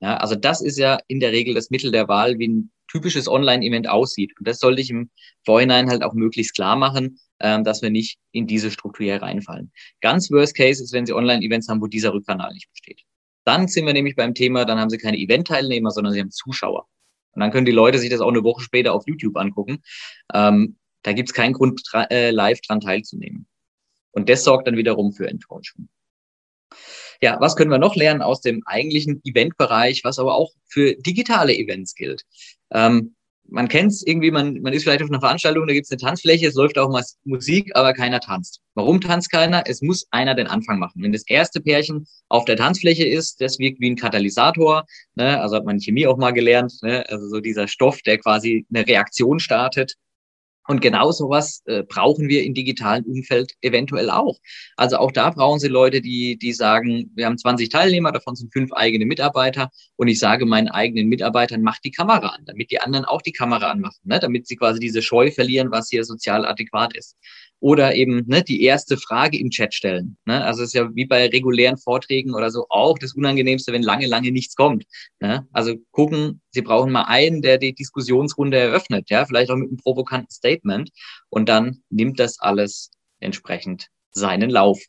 Ja, 0.00 0.16
also 0.16 0.34
das 0.34 0.60
ist 0.60 0.78
ja 0.78 0.98
in 1.06 1.20
der 1.20 1.32
Regel 1.32 1.54
das 1.54 1.70
Mittel 1.70 1.92
der 1.92 2.08
Wahl, 2.08 2.38
wie 2.38 2.48
ein 2.48 2.72
typisches 2.88 3.28
Online-Event 3.28 3.88
aussieht. 3.88 4.32
Und 4.38 4.46
das 4.46 4.58
sollte 4.58 4.82
ich 4.82 4.90
im 4.90 5.10
Vorhinein 5.44 5.88
halt 5.88 6.02
auch 6.02 6.12
möglichst 6.12 6.54
klar 6.54 6.76
machen, 6.76 7.18
ähm, 7.40 7.64
dass 7.64 7.82
wir 7.82 7.90
nicht 7.90 8.18
in 8.32 8.46
diese 8.46 8.70
Struktur 8.70 9.04
hier 9.04 9.22
reinfallen. 9.22 9.72
Ganz 10.00 10.30
worst 10.30 10.56
case 10.56 10.82
ist, 10.82 10.92
wenn 10.92 11.06
Sie 11.06 11.12
Online-Events 11.12 11.68
haben, 11.68 11.80
wo 11.80 11.86
dieser 11.86 12.12
Rückkanal 12.12 12.52
nicht 12.52 12.70
besteht. 12.70 13.02
Dann 13.44 13.66
sind 13.68 13.86
wir 13.86 13.92
nämlich 13.92 14.16
beim 14.16 14.34
Thema, 14.34 14.64
dann 14.64 14.78
haben 14.78 14.90
Sie 14.90 14.98
keine 14.98 15.18
Event-Teilnehmer, 15.18 15.90
sondern 15.90 16.12
Sie 16.12 16.20
haben 16.20 16.30
Zuschauer. 16.30 16.86
Und 17.32 17.40
dann 17.40 17.50
können 17.50 17.66
die 17.66 17.72
Leute 17.72 17.98
sich 17.98 18.10
das 18.10 18.20
auch 18.20 18.28
eine 18.28 18.44
Woche 18.44 18.62
später 18.62 18.92
auf 18.92 19.04
YouTube 19.06 19.36
angucken. 19.36 19.82
Ähm, 20.32 20.76
da 21.02 21.12
gibt 21.12 21.30
es 21.30 21.34
keinen 21.34 21.52
Grund, 21.52 21.82
äh, 22.10 22.30
live 22.30 22.60
dran 22.60 22.80
teilzunehmen. 22.80 23.46
Und 24.12 24.28
das 24.28 24.44
sorgt 24.44 24.66
dann 24.66 24.76
wiederum 24.76 25.12
für 25.12 25.28
Enttäuschung. 25.28 25.88
Ja, 27.20 27.38
was 27.40 27.56
können 27.56 27.70
wir 27.70 27.78
noch 27.78 27.96
lernen 27.96 28.20
aus 28.20 28.40
dem 28.40 28.62
eigentlichen 28.66 29.20
Eventbereich, 29.24 30.02
was 30.04 30.18
aber 30.18 30.34
auch 30.34 30.52
für 30.66 30.94
digitale 30.94 31.54
Events 31.54 31.94
gilt? 31.94 32.24
Ähm, 32.72 33.14
man 33.48 33.68
kennt 33.68 33.92
es 33.92 34.06
irgendwie, 34.06 34.30
man, 34.30 34.60
man 34.62 34.72
ist 34.72 34.84
vielleicht 34.84 35.02
auf 35.02 35.10
einer 35.10 35.20
Veranstaltung, 35.20 35.66
da 35.66 35.74
gibt 35.74 35.84
es 35.84 35.90
eine 35.90 35.98
Tanzfläche, 35.98 36.46
es 36.48 36.54
läuft 36.54 36.78
auch 36.78 36.90
mal 36.90 37.04
Musik, 37.24 37.70
aber 37.74 37.92
keiner 37.92 38.20
tanzt. 38.20 38.60
Warum 38.74 39.00
tanzt 39.00 39.30
keiner? 39.30 39.64
Es 39.66 39.82
muss 39.82 40.06
einer 40.10 40.34
den 40.34 40.46
Anfang 40.46 40.78
machen. 40.78 41.02
Wenn 41.02 41.12
das 41.12 41.26
erste 41.26 41.60
Pärchen 41.60 42.06
auf 42.28 42.44
der 42.46 42.56
Tanzfläche 42.56 43.06
ist, 43.06 43.40
das 43.40 43.58
wirkt 43.58 43.80
wie 43.80 43.90
ein 43.90 43.96
Katalysator, 43.96 44.84
ne? 45.14 45.40
also 45.40 45.56
hat 45.56 45.66
man 45.66 45.80
Chemie 45.80 46.06
auch 46.06 46.16
mal 46.16 46.32
gelernt, 46.32 46.72
ne? 46.82 47.04
also 47.08 47.28
so 47.28 47.40
dieser 47.40 47.68
Stoff, 47.68 48.00
der 48.02 48.18
quasi 48.18 48.66
eine 48.72 48.86
Reaktion 48.86 49.38
startet 49.38 49.96
und 50.68 50.80
genau 50.80 51.10
sowas 51.10 51.62
äh, 51.66 51.82
brauchen 51.82 52.28
wir 52.28 52.44
im 52.44 52.54
digitalen 52.54 53.04
Umfeld 53.04 53.52
eventuell 53.60 54.10
auch. 54.10 54.38
Also 54.76 54.96
auch 54.98 55.10
da 55.10 55.30
brauchen 55.30 55.58
Sie 55.58 55.68
Leute, 55.68 56.00
die, 56.00 56.38
die 56.38 56.52
sagen, 56.52 57.10
wir 57.14 57.26
haben 57.26 57.38
20 57.38 57.68
Teilnehmer, 57.68 58.12
davon 58.12 58.36
sind 58.36 58.52
fünf 58.52 58.72
eigene 58.72 59.06
Mitarbeiter 59.06 59.70
und 59.96 60.08
ich 60.08 60.18
sage 60.18 60.46
meinen 60.46 60.68
eigenen 60.68 61.08
Mitarbeitern, 61.08 61.62
macht 61.62 61.84
die 61.84 61.90
Kamera 61.90 62.28
an, 62.28 62.44
damit 62.46 62.70
die 62.70 62.80
anderen 62.80 63.04
auch 63.04 63.22
die 63.22 63.32
Kamera 63.32 63.70
anmachen, 63.70 64.00
ne? 64.04 64.20
damit 64.20 64.46
sie 64.46 64.56
quasi 64.56 64.78
diese 64.78 65.02
Scheu 65.02 65.30
verlieren, 65.30 65.70
was 65.70 65.88
hier 65.88 66.04
sozial 66.04 66.46
adäquat 66.46 66.96
ist. 66.96 67.16
Oder 67.62 67.94
eben 67.94 68.24
ne, 68.26 68.42
die 68.42 68.64
erste 68.64 68.96
Frage 68.96 69.38
im 69.38 69.50
Chat 69.50 69.72
stellen. 69.72 70.16
Ne? 70.24 70.44
Also 70.44 70.62
es 70.62 70.70
ist 70.70 70.74
ja 70.74 70.92
wie 70.96 71.06
bei 71.06 71.28
regulären 71.28 71.78
Vorträgen 71.78 72.34
oder 72.34 72.50
so 72.50 72.66
auch 72.70 72.98
das 72.98 73.14
Unangenehmste, 73.14 73.72
wenn 73.72 73.84
lange, 73.84 74.08
lange 74.08 74.32
nichts 74.32 74.56
kommt. 74.56 74.84
Ne? 75.20 75.46
Also 75.52 75.76
gucken, 75.92 76.40
Sie 76.50 76.62
brauchen 76.62 76.90
mal 76.90 77.04
einen, 77.04 77.40
der 77.40 77.58
die 77.58 77.72
Diskussionsrunde 77.72 78.58
eröffnet, 78.58 79.10
ja, 79.10 79.24
vielleicht 79.24 79.52
auch 79.52 79.56
mit 79.56 79.68
einem 79.68 79.76
provokanten 79.76 80.30
Statement. 80.30 80.90
Und 81.30 81.48
dann 81.48 81.84
nimmt 81.88 82.18
das 82.18 82.40
alles 82.40 82.90
entsprechend 83.20 83.90
seinen 84.10 84.50
Lauf. 84.50 84.80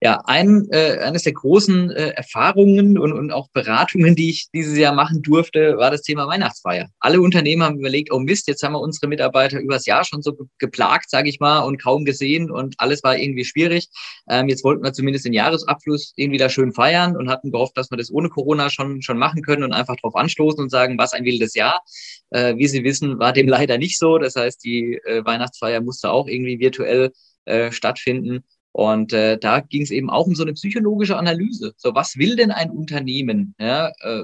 Ja, 0.00 0.22
ein, 0.26 0.68
äh, 0.70 0.98
eines 0.98 1.24
der 1.24 1.32
großen 1.32 1.90
äh, 1.90 2.10
Erfahrungen 2.10 2.98
und, 2.98 3.12
und 3.12 3.32
auch 3.32 3.48
Beratungen, 3.52 4.14
die 4.14 4.30
ich 4.30 4.46
dieses 4.54 4.78
Jahr 4.78 4.94
machen 4.94 5.22
durfte, 5.22 5.76
war 5.76 5.90
das 5.90 6.02
Thema 6.02 6.28
Weihnachtsfeier. 6.28 6.88
Alle 7.00 7.20
Unternehmen 7.20 7.64
haben 7.64 7.80
überlegt, 7.80 8.12
oh 8.12 8.20
Mist, 8.20 8.46
jetzt 8.46 8.62
haben 8.62 8.74
wir 8.74 8.80
unsere 8.80 9.08
Mitarbeiter 9.08 9.58
übers 9.58 9.86
Jahr 9.86 10.04
schon 10.04 10.22
so 10.22 10.36
geplagt, 10.58 11.10
sage 11.10 11.28
ich 11.28 11.40
mal, 11.40 11.60
und 11.60 11.82
kaum 11.82 12.04
gesehen 12.04 12.48
und 12.48 12.76
alles 12.78 13.02
war 13.02 13.18
irgendwie 13.18 13.44
schwierig. 13.44 13.88
Ähm, 14.30 14.48
jetzt 14.48 14.62
wollten 14.62 14.84
wir 14.84 14.92
zumindest 14.92 15.24
den 15.24 15.32
Jahresabschluss 15.32 16.12
irgendwie 16.14 16.38
da 16.38 16.48
schön 16.48 16.72
feiern 16.72 17.16
und 17.16 17.28
hatten 17.28 17.50
gehofft, 17.50 17.76
dass 17.76 17.90
wir 17.90 17.98
das 17.98 18.12
ohne 18.12 18.28
Corona 18.28 18.70
schon, 18.70 19.02
schon 19.02 19.18
machen 19.18 19.42
können 19.42 19.64
und 19.64 19.72
einfach 19.72 19.96
drauf 19.96 20.14
anstoßen 20.14 20.60
und 20.60 20.70
sagen, 20.70 20.96
was 20.96 21.12
ein 21.12 21.24
wildes 21.24 21.54
Jahr. 21.54 21.82
Äh, 22.30 22.56
wie 22.56 22.68
Sie 22.68 22.84
wissen, 22.84 23.18
war 23.18 23.32
dem 23.32 23.48
leider 23.48 23.78
nicht 23.78 23.98
so. 23.98 24.18
Das 24.18 24.36
heißt, 24.36 24.62
die 24.62 25.00
äh, 25.04 25.24
Weihnachtsfeier 25.24 25.80
musste 25.80 26.10
auch 26.12 26.28
irgendwie 26.28 26.60
virtuell 26.60 27.10
äh, 27.46 27.72
stattfinden. 27.72 28.44
Und 28.78 29.12
äh, 29.12 29.36
da 29.36 29.58
ging 29.58 29.82
es 29.82 29.90
eben 29.90 30.08
auch 30.08 30.28
um 30.28 30.36
so 30.36 30.44
eine 30.44 30.52
psychologische 30.52 31.16
Analyse. 31.16 31.74
So, 31.76 31.96
was 31.96 32.16
will 32.16 32.36
denn 32.36 32.52
ein 32.52 32.70
Unternehmen 32.70 33.56
ja, 33.58 33.90
äh, 34.02 34.22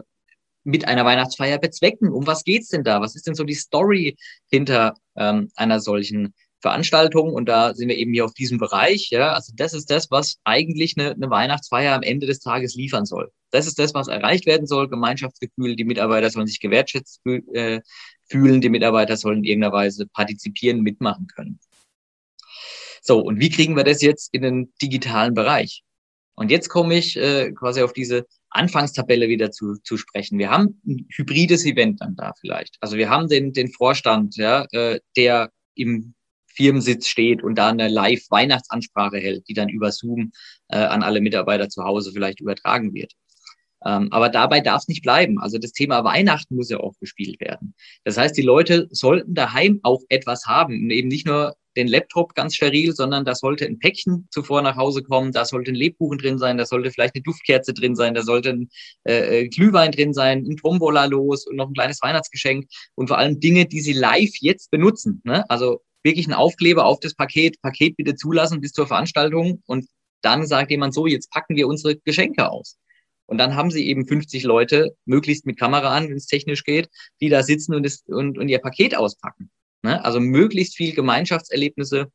mit 0.63 0.87
einer 0.87 1.05
Weihnachtsfeier 1.05 1.59
bezwecken? 1.59 2.13
Um 2.13 2.25
was 2.29 2.45
geht's 2.45 2.69
denn 2.69 2.85
da? 2.85 3.01
Was 3.01 3.17
ist 3.17 3.27
denn 3.27 3.35
so 3.35 3.43
die 3.43 3.55
Story 3.55 4.17
hinter 4.53 4.95
ähm, 5.17 5.51
einer 5.57 5.81
solchen 5.81 6.35
Veranstaltung? 6.61 7.33
Und 7.33 7.49
da 7.49 7.75
sind 7.75 7.89
wir 7.89 7.97
eben 7.97 8.13
hier 8.13 8.25
auf 8.25 8.33
diesem 8.33 8.59
Bereich. 8.59 9.11
Ja, 9.11 9.33
also 9.33 9.53
das 9.57 9.75
ist 9.75 9.91
das, 9.91 10.13
was 10.13 10.39
eigentlich 10.45 10.95
eine, 10.97 11.11
eine 11.11 11.31
Weihnachtsfeier 11.31 11.93
am 11.93 12.03
Ende 12.03 12.29
des 12.29 12.39
Tages 12.39 12.77
liefern 12.77 13.07
soll. 13.07 13.33
Das 13.51 13.67
ist 13.67 13.81
das, 13.81 13.93
was 13.93 14.07
erreicht 14.07 14.47
werden 14.47 14.69
soll. 14.69 14.89
Gemeinschaftsgefühl. 14.89 15.75
Die 15.75 15.85
Mitarbeiter 15.85 16.31
sollen 16.31 16.47
sich 16.47 16.61
gewertschätzt 16.61 17.23
äh, 17.27 17.81
fühlen. 18.31 18.61
Die 18.61 18.69
Mitarbeiter 18.69 19.17
sollen 19.17 19.39
in 19.39 19.45
irgendeiner 19.47 19.73
Weise 19.73 20.07
partizipieren, 20.07 20.83
mitmachen 20.83 21.27
können. 21.27 21.59
So, 23.07 23.21
und 23.21 23.39
wie 23.39 23.51
kriegen 23.51 23.77
wir 23.77 23.85
das 23.85 24.01
jetzt 24.01 24.33
in 24.33 24.41
den 24.41 24.73
digitalen 24.81 25.35
Bereich? 25.35 25.83
Und 26.37 26.51
jetzt 26.51 26.71
komme 26.71 26.97
ich 26.97 27.17
äh, 27.17 27.53
quasi 27.53 27.83
auf 27.83 27.93
diese 27.93 28.27
Anfangstabelle 28.49 29.29
wieder 29.29 29.51
zu, 29.51 29.77
zu 29.83 29.99
sprechen. 29.99 30.39
Wir 30.39 30.51
haben 30.51 30.81
ein 30.87 31.07
hybrides 31.15 31.67
Event 31.67 32.01
dann 32.01 32.17
da 32.17 32.33
vielleicht. 32.41 32.79
Also 32.81 32.97
wir 32.97 33.11
haben 33.11 33.29
den, 33.29 33.53
den 33.53 33.71
Vorstand, 33.71 34.37
ja, 34.37 34.67
äh, 34.73 35.01
der 35.19 35.51
im 35.75 36.15
Firmensitz 36.47 37.07
steht 37.07 37.43
und 37.43 37.57
da 37.57 37.69
eine 37.69 37.89
Live-Weihnachtsansprache 37.89 39.19
hält, 39.19 39.49
die 39.49 39.55
dann 39.55 39.69
über 39.69 39.93
Zoom 39.93 40.33
äh, 40.69 40.79
an 40.79 41.03
alle 41.03 41.21
Mitarbeiter 41.21 41.69
zu 41.69 41.85
Hause 41.85 42.11
vielleicht 42.11 42.41
übertragen 42.41 42.95
wird. 42.95 43.13
Ähm, 43.85 44.11
aber 44.13 44.31
dabei 44.31 44.61
darf 44.61 44.83
es 44.83 44.89
nicht 44.89 45.03
bleiben. 45.03 45.39
Also 45.39 45.59
das 45.59 45.73
Thema 45.73 46.05
Weihnachten 46.05 46.57
muss 46.57 46.71
ja 46.71 46.79
auch 46.79 46.95
gespielt 47.01 47.39
werden. 47.39 47.75
Das 48.05 48.17
heißt, 48.17 48.35
die 48.35 48.43
Leute 48.43 48.89
sollten 48.91 49.35
daheim 49.35 49.81
auch 49.83 50.01
etwas 50.09 50.47
haben 50.47 50.85
und 50.85 50.91
eben 50.91 51.09
nicht 51.09 51.27
nur 51.27 51.55
den 51.77 51.89
Laptop 51.89 52.35
ganz 52.35 52.55
steril, 52.55 52.95
sondern 52.95 53.25
da 53.25 53.35
sollte 53.35 53.67
ein 53.67 53.79
Päckchen 53.79 54.29
zuvor 54.31 54.63
nach 54.63 54.77
Hause 54.77 55.03
kommen, 55.03 55.33
da 55.33 55.45
sollte 55.45 55.73
ein 55.73 55.77
Lebkuchen 55.77 56.19
drin 56.19 56.39
sein, 56.39 56.59
da 56.59 56.67
sollte 56.67 56.91
vielleicht 56.91 57.15
eine 57.15 57.23
Duftkerze 57.23 57.75
drin 57.75 57.97
sein, 57.97 58.15
da 58.15 58.23
sollte 58.23 58.51
ein 58.51 58.71
äh, 59.05 59.41
äh 59.41 59.49
Glühwein 59.49 59.93
drin 59.93 60.13
sein, 60.13 60.45
ein 60.49 60.57
Tombola 60.57 61.07
los 61.07 61.47
und 61.47 61.57
noch 61.57 61.69
ein 61.69 61.75
kleines 61.75 62.01
Weihnachtsgeschenk 62.03 62.67
und 62.95 63.09
vor 63.09 63.19
allem 63.19 63.41
Dinge, 63.41 63.67
die 63.67 63.81
Sie 63.81 63.93
live 63.93 64.33
jetzt 64.41 64.71
benutzen. 64.71 65.21
Ne? 65.25 65.49
Also 65.51 65.81
wirklich 66.03 66.27
ein 66.27 66.35
Aufkleber 66.35 66.85
auf 66.85 67.01
das 67.01 67.15
Paket, 67.15 67.61
Paket 67.63 67.97
bitte 67.97 68.15
zulassen 68.15 68.61
bis 68.61 68.73
zur 68.73 68.87
Veranstaltung 68.87 69.63
und 69.67 69.87
dann 70.23 70.47
sagt 70.47 70.71
jemand 70.71 70.95
so, 70.95 71.07
jetzt 71.07 71.31
packen 71.31 71.57
wir 71.57 71.69
unsere 71.69 71.97
Geschenke 71.97 72.51
aus. 72.51 72.79
Und 73.27 73.39
dann 73.39 73.57
haben 73.57 73.71
sie 73.71 73.87
eben 73.87 74.07
50 74.07 74.43
Leute, 74.45 74.97
möglichst 75.07 75.47
mit 75.47 75.59
Kamera 75.59 75.95
an, 75.95 76.09
wenn 76.09 76.17
es 76.17 76.27
technisch 76.27 76.65
geht, 76.65 76.91
die 77.21 77.29
da 77.29 77.43
sitzen 77.43 77.75
und, 77.75 77.85
das, 77.85 78.03
und, 78.07 78.39
und 78.39 78.49
ihr 78.49 78.59
Paket 78.59 78.97
auspacken. 78.97 79.51
Ne? 79.85 80.03
Also 80.03 80.19
möglichst 80.19 80.77
viel 80.77 80.95
Gemeinschaftserlebnisse 80.95 82.11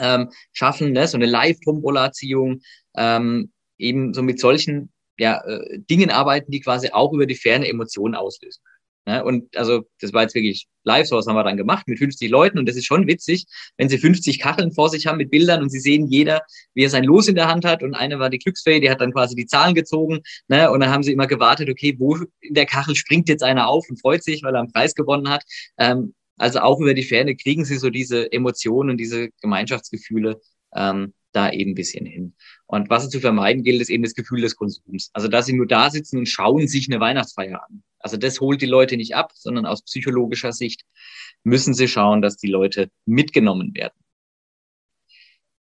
ähm, 0.00 0.30
schaffen, 0.52 0.92
ne? 0.92 1.06
so 1.06 1.18
eine 1.18 1.26
Live-Tombola-Ziehung, 1.26 2.62
ähm, 2.96 3.52
eben 3.76 4.14
so 4.14 4.22
mit 4.22 4.40
solchen 4.40 4.90
ja, 5.18 5.38
äh, 5.44 5.80
Dingen 5.90 6.10
arbeiten, 6.10 6.50
die 6.50 6.60
quasi 6.60 6.90
auch 6.90 7.12
über 7.12 7.26
die 7.26 7.34
ferne 7.34 7.68
Emotionen 7.68 8.14
auslösen. 8.14 8.62
Ne? 9.06 9.22
Und 9.22 9.54
also 9.54 9.84
das 10.00 10.14
war 10.14 10.22
jetzt 10.22 10.34
wirklich 10.34 10.66
live, 10.84 11.06
sowas 11.06 11.26
haben 11.26 11.36
wir 11.36 11.44
dann 11.44 11.58
gemacht 11.58 11.86
mit 11.88 11.98
50 11.98 12.30
Leuten 12.30 12.58
und 12.58 12.66
das 12.66 12.76
ist 12.76 12.86
schon 12.86 13.06
witzig, 13.06 13.44
wenn 13.76 13.90
sie 13.90 13.98
50 13.98 14.38
Kacheln 14.38 14.72
vor 14.72 14.88
sich 14.88 15.06
haben 15.06 15.18
mit 15.18 15.30
Bildern 15.30 15.60
und 15.60 15.68
sie 15.68 15.80
sehen 15.80 16.06
jeder, 16.08 16.40
wie 16.72 16.84
er 16.84 16.90
sein 16.90 17.04
Los 17.04 17.28
in 17.28 17.34
der 17.34 17.48
Hand 17.48 17.66
hat 17.66 17.82
und 17.82 17.94
eine 17.94 18.18
war 18.18 18.30
die 18.30 18.38
Glücksfee, 18.38 18.80
die 18.80 18.90
hat 18.90 19.02
dann 19.02 19.12
quasi 19.12 19.34
die 19.34 19.46
Zahlen 19.46 19.74
gezogen 19.74 20.20
ne? 20.48 20.70
und 20.70 20.80
dann 20.80 20.90
haben 20.90 21.02
sie 21.02 21.12
immer 21.12 21.26
gewartet, 21.26 21.68
okay, 21.68 21.96
wo 21.98 22.16
in 22.40 22.54
der 22.54 22.66
Kachel 22.66 22.96
springt 22.96 23.28
jetzt 23.28 23.42
einer 23.42 23.68
auf 23.68 23.88
und 23.90 24.00
freut 24.00 24.24
sich, 24.24 24.42
weil 24.42 24.54
er 24.54 24.60
einen 24.60 24.72
Preis 24.72 24.94
gewonnen 24.94 25.28
hat. 25.28 25.42
Ähm, 25.78 26.14
also 26.38 26.60
auch 26.60 26.80
über 26.80 26.94
die 26.94 27.02
Ferne 27.02 27.36
kriegen 27.36 27.64
sie 27.64 27.76
so 27.76 27.90
diese 27.90 28.30
Emotionen 28.32 28.90
und 28.90 28.96
diese 28.98 29.30
Gemeinschaftsgefühle 29.42 30.40
ähm, 30.74 31.12
da 31.32 31.50
eben 31.50 31.72
ein 31.72 31.74
bisschen 31.74 32.06
hin. 32.06 32.34
Und 32.66 32.90
was 32.90 33.08
zu 33.10 33.20
vermeiden 33.20 33.62
gilt, 33.62 33.80
ist 33.80 33.90
eben 33.90 34.02
das 34.02 34.14
Gefühl 34.14 34.40
des 34.40 34.56
Konsums. 34.56 35.10
Also 35.12 35.28
dass 35.28 35.46
sie 35.46 35.52
nur 35.52 35.66
da 35.66 35.90
sitzen 35.90 36.18
und 36.18 36.26
schauen 36.26 36.68
sich 36.68 36.90
eine 36.90 37.00
Weihnachtsfeier 37.00 37.62
an. 37.68 37.82
Also 37.98 38.16
das 38.16 38.40
holt 38.40 38.62
die 38.62 38.66
Leute 38.66 38.96
nicht 38.96 39.14
ab, 39.14 39.32
sondern 39.34 39.66
aus 39.66 39.82
psychologischer 39.82 40.52
Sicht 40.52 40.82
müssen 41.42 41.74
sie 41.74 41.88
schauen, 41.88 42.22
dass 42.22 42.36
die 42.36 42.48
Leute 42.48 42.90
mitgenommen 43.06 43.74
werden. 43.74 43.94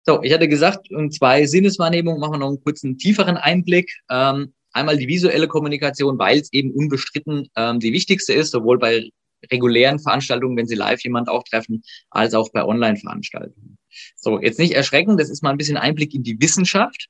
So, 0.05 0.23
ich 0.23 0.33
hatte 0.33 0.49
gesagt, 0.49 0.91
um 0.91 1.11
zwei 1.11 1.47
Sinneswahrnehmungen 1.47 2.21
machen 2.21 2.35
wir 2.35 2.39
noch 2.39 2.49
einen 2.49 2.63
kurzen 2.63 2.97
tieferen 2.97 3.37
Einblick. 3.37 3.93
Ähm, 4.11 4.55
einmal 4.73 4.97
die 4.97 5.07
visuelle 5.07 5.49
Kommunikation, 5.49 6.19
weil 6.19 6.39
es 6.39 6.53
eben 6.53 6.73
unbestritten 6.73 7.49
ähm, 7.57 7.79
die 7.79 7.93
wichtigste 7.93 8.33
ist, 8.33 8.51
sowohl 8.51 8.79
bei 8.79 9.11
regulären 9.51 9.99
Veranstaltungen, 9.99 10.57
wenn 10.57 10.67
Sie 10.67 10.75
live 10.75 11.03
jemand 11.03 11.29
auch 11.29 11.45
treffen, 11.45 11.83
als 12.11 12.35
auch 12.35 12.51
bei 12.53 12.65
Online-Veranstaltungen. 12.65 13.79
So, 14.17 14.41
jetzt 14.41 14.59
nicht 14.59 14.73
erschrecken, 14.73 15.17
das 15.17 15.31
ist 15.31 15.43
mal 15.43 15.51
ein 15.51 15.59
bisschen 15.59 15.77
Einblick 15.77 16.15
in 16.15 16.23
die 16.23 16.41
Wissenschaft. 16.41 17.09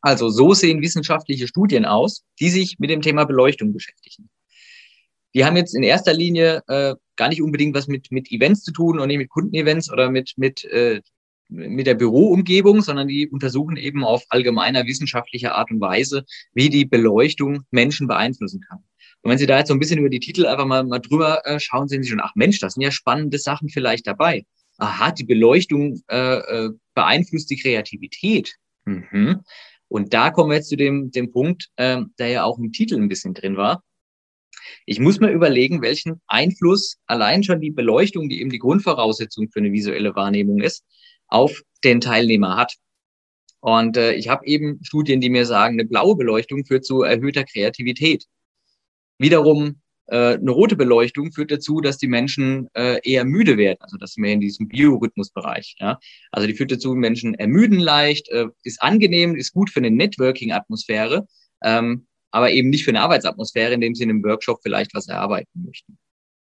Also 0.00 0.30
so 0.30 0.52
sehen 0.52 0.82
wissenschaftliche 0.82 1.46
Studien 1.46 1.84
aus, 1.84 2.24
die 2.40 2.50
sich 2.50 2.78
mit 2.78 2.90
dem 2.90 3.02
Thema 3.02 3.24
Beleuchtung 3.24 3.72
beschäftigen. 3.72 4.28
Die 5.34 5.44
haben 5.44 5.56
jetzt 5.56 5.74
in 5.74 5.82
erster 5.82 6.12
Linie 6.12 6.62
äh, 6.66 6.94
gar 7.16 7.28
nicht 7.28 7.40
unbedingt 7.40 7.74
was 7.74 7.86
mit, 7.86 8.10
mit 8.10 8.30
Events 8.30 8.64
zu 8.64 8.72
tun 8.72 8.98
und 8.98 9.08
nicht 9.08 9.18
mit 9.18 9.30
Kundenevents 9.30 9.90
oder 9.90 10.10
mit, 10.10 10.32
mit, 10.36 10.64
äh, 10.64 11.00
mit 11.48 11.86
der 11.86 11.94
Büroumgebung, 11.94 12.82
sondern 12.82 13.08
die 13.08 13.28
untersuchen 13.28 13.76
eben 13.76 14.04
auf 14.04 14.24
allgemeiner 14.28 14.86
wissenschaftlicher 14.86 15.54
Art 15.54 15.70
und 15.70 15.80
Weise, 15.80 16.24
wie 16.52 16.68
die 16.68 16.84
Beleuchtung 16.84 17.64
Menschen 17.70 18.08
beeinflussen 18.08 18.60
kann. 18.60 18.84
Und 19.22 19.30
wenn 19.30 19.38
Sie 19.38 19.46
da 19.46 19.58
jetzt 19.58 19.68
so 19.68 19.74
ein 19.74 19.80
bisschen 19.80 19.98
über 19.98 20.08
die 20.08 20.20
Titel 20.20 20.46
einfach 20.46 20.66
mal, 20.66 20.84
mal 20.84 20.98
drüber 20.98 21.46
äh, 21.46 21.60
schauen, 21.60 21.88
sehen 21.88 22.02
Sie 22.02 22.10
schon, 22.10 22.20
ach 22.20 22.34
Mensch, 22.34 22.58
das 22.58 22.74
sind 22.74 22.82
ja 22.82 22.90
spannende 22.90 23.38
Sachen 23.38 23.68
vielleicht 23.68 24.06
dabei. 24.06 24.44
Aha, 24.78 25.12
die 25.12 25.24
Beleuchtung 25.24 26.02
äh, 26.10 26.38
äh, 26.38 26.70
beeinflusst 26.94 27.50
die 27.50 27.58
Kreativität. 27.58 28.54
Mhm. 28.84 29.42
Und 29.88 30.12
da 30.12 30.30
kommen 30.30 30.50
wir 30.50 30.56
jetzt 30.56 30.70
zu 30.70 30.76
dem, 30.76 31.10
dem 31.10 31.30
Punkt, 31.30 31.68
äh, 31.76 32.00
der 32.18 32.28
ja 32.28 32.44
auch 32.44 32.58
im 32.58 32.72
Titel 32.72 32.96
ein 32.96 33.08
bisschen 33.08 33.34
drin 33.34 33.56
war. 33.56 33.82
Ich 34.86 34.98
muss 34.98 35.20
mir 35.20 35.30
überlegen, 35.30 35.82
welchen 35.82 36.20
Einfluss 36.26 36.96
allein 37.06 37.42
schon 37.44 37.60
die 37.60 37.70
Beleuchtung, 37.70 38.28
die 38.28 38.40
eben 38.40 38.50
die 38.50 38.58
Grundvoraussetzung 38.58 39.50
für 39.50 39.60
eine 39.60 39.72
visuelle 39.72 40.14
Wahrnehmung 40.14 40.60
ist, 40.60 40.84
auf 41.28 41.62
den 41.84 42.00
Teilnehmer 42.00 42.56
hat. 42.56 42.74
Und 43.60 43.96
äh, 43.96 44.14
ich 44.14 44.28
habe 44.28 44.46
eben 44.46 44.80
Studien, 44.82 45.20
die 45.20 45.30
mir 45.30 45.46
sagen, 45.46 45.74
eine 45.74 45.88
blaue 45.88 46.16
Beleuchtung 46.16 46.64
führt 46.64 46.84
zu 46.84 47.02
erhöhter 47.02 47.44
Kreativität. 47.44 48.24
Wiederum 49.22 49.80
äh, 50.06 50.34
eine 50.34 50.50
rote 50.50 50.76
Beleuchtung 50.76 51.32
führt 51.32 51.50
dazu, 51.50 51.80
dass 51.80 51.96
die 51.96 52.08
Menschen 52.08 52.68
äh, 52.74 52.98
eher 53.02 53.24
müde 53.24 53.56
werden. 53.56 53.78
Also 53.80 53.96
das 53.96 54.16
wir 54.16 54.32
in 54.32 54.40
diesem 54.40 54.68
Biorhythmusbereich. 54.68 55.76
Ja? 55.78 55.98
Also 56.32 56.46
die 56.46 56.54
führt 56.54 56.72
dazu, 56.72 56.94
Menschen 56.94 57.34
ermüden 57.34 57.78
leicht, 57.78 58.28
äh, 58.28 58.48
ist 58.64 58.82
angenehm, 58.82 59.36
ist 59.36 59.52
gut 59.52 59.70
für 59.70 59.80
eine 59.80 59.90
Networking-Atmosphäre, 59.90 61.26
ähm, 61.62 62.06
aber 62.30 62.50
eben 62.50 62.68
nicht 62.68 62.84
für 62.84 62.90
eine 62.90 63.00
Arbeitsatmosphäre, 63.00 63.74
indem 63.74 63.94
sie 63.94 64.04
in 64.04 64.10
einem 64.10 64.24
Workshop 64.24 64.60
vielleicht 64.62 64.92
was 64.92 65.08
erarbeiten 65.08 65.64
möchten. 65.64 65.98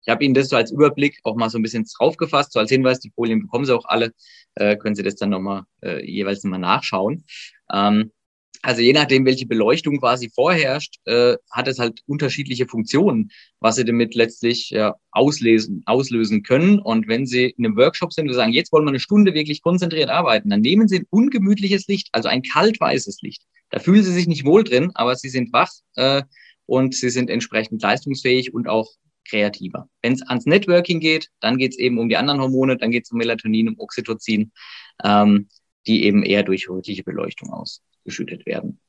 Ich 0.05 0.09
habe 0.09 0.23
Ihnen 0.25 0.33
das 0.33 0.49
so 0.49 0.57
als 0.57 0.71
Überblick 0.71 1.19
auch 1.23 1.35
mal 1.35 1.49
so 1.49 1.57
ein 1.57 1.61
bisschen 1.61 1.85
draufgefasst, 1.97 2.51
so 2.51 2.59
als 2.59 2.69
Hinweis, 2.69 2.99
die 2.99 3.11
Folien 3.11 3.41
bekommen 3.41 3.65
Sie 3.65 3.75
auch 3.75 3.85
alle, 3.85 4.11
äh, 4.55 4.75
können 4.75 4.95
Sie 4.95 5.03
das 5.03 5.15
dann 5.15 5.29
nochmal 5.29 5.63
äh, 5.81 6.05
jeweils 6.05 6.43
nochmal 6.43 6.59
nachschauen. 6.59 7.23
Ähm, 7.71 8.11
also 8.61 8.81
je 8.81 8.93
nachdem, 8.93 9.25
welche 9.25 9.45
Beleuchtung 9.45 9.99
quasi 9.99 10.29
vorherrscht, 10.29 10.95
äh, 11.05 11.35
hat 11.51 11.67
es 11.67 11.79
halt 11.79 12.01
unterschiedliche 12.05 12.67
Funktionen, 12.67 13.31
was 13.59 13.75
Sie 13.75 13.85
damit 13.85 14.15
letztlich 14.15 14.69
ja, 14.69 14.95
auslesen, 15.11 15.83
auslösen 15.85 16.43
können. 16.43 16.79
Und 16.79 17.07
wenn 17.07 17.25
Sie 17.25 17.47
in 17.57 17.65
einem 17.65 17.75
Workshop 17.75 18.13
sind 18.13 18.29
und 18.29 18.35
sagen, 18.35 18.53
jetzt 18.53 18.71
wollen 18.71 18.85
wir 18.85 18.89
eine 18.89 18.99
Stunde 18.99 19.33
wirklich 19.33 19.61
konzentriert 19.61 20.09
arbeiten, 20.09 20.49
dann 20.49 20.61
nehmen 20.61 20.87
Sie 20.87 20.99
ein 20.99 21.07
ungemütliches 21.09 21.87
Licht, 21.87 22.09
also 22.11 22.29
ein 22.29 22.43
kaltweißes 22.43 23.21
Licht. 23.21 23.43
Da 23.69 23.79
fühlen 23.79 24.03
Sie 24.03 24.13
sich 24.13 24.27
nicht 24.27 24.45
wohl 24.45 24.63
drin, 24.63 24.91
aber 24.93 25.15
Sie 25.15 25.29
sind 25.29 25.51
wach 25.51 25.71
äh, 25.95 26.23
und 26.65 26.95
Sie 26.95 27.09
sind 27.09 27.29
entsprechend 27.29 27.81
leistungsfähig 27.81 28.53
und 28.53 28.69
auch 28.69 28.87
kreativer. 29.27 29.89
Wenn 30.01 30.13
es 30.13 30.21
ans 30.21 30.45
Networking 30.45 30.99
geht, 30.99 31.29
dann 31.39 31.57
geht 31.57 31.71
es 31.71 31.79
eben 31.79 31.97
um 31.97 32.07
die 32.07 32.17
anderen 32.17 32.39
Hormone, 32.39 32.77
dann 32.77 32.91
geht 32.91 33.05
es 33.05 33.11
um 33.11 33.17
Melatonin, 33.17 33.69
um 33.69 33.79
Oxytocin, 33.79 34.51
ähm, 35.03 35.47
die 35.87 36.05
eben 36.05 36.23
eher 36.23 36.43
durch 36.43 36.69
rötliche 36.69 37.03
Beleuchtung 37.03 37.51
ausgeschüttet 38.03 38.45
werden. 38.45 38.79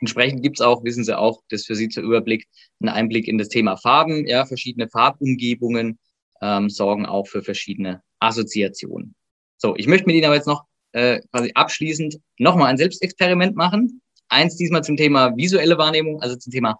Entsprechend 0.00 0.42
gibt 0.42 0.60
es 0.60 0.64
auch, 0.64 0.84
wissen 0.84 1.02
Sie 1.04 1.16
auch, 1.18 1.42
das 1.48 1.64
für 1.64 1.74
Sie 1.74 1.88
zur 1.88 2.04
Überblick, 2.04 2.46
einen 2.80 2.90
Einblick 2.90 3.26
in 3.26 3.36
das 3.36 3.48
Thema 3.48 3.76
Farben. 3.76 4.26
Ja, 4.26 4.46
verschiedene 4.46 4.88
Farbumgebungen 4.88 5.98
ähm, 6.40 6.70
sorgen 6.70 7.04
auch 7.04 7.26
für 7.26 7.42
verschiedene 7.42 8.02
Assoziationen. 8.20 9.14
So, 9.56 9.74
ich 9.76 9.88
möchte 9.88 10.06
mit 10.06 10.14
Ihnen 10.14 10.26
aber 10.26 10.36
jetzt 10.36 10.46
noch 10.46 10.64
äh, 10.92 11.20
quasi 11.32 11.50
abschließend 11.54 12.18
nochmal 12.38 12.68
ein 12.68 12.78
Selbstexperiment 12.78 13.56
machen. 13.56 14.00
Eins 14.28 14.56
diesmal 14.56 14.84
zum 14.84 14.96
Thema 14.96 15.36
visuelle 15.36 15.78
Wahrnehmung, 15.78 16.22
also 16.22 16.36
zum 16.36 16.52
Thema 16.52 16.78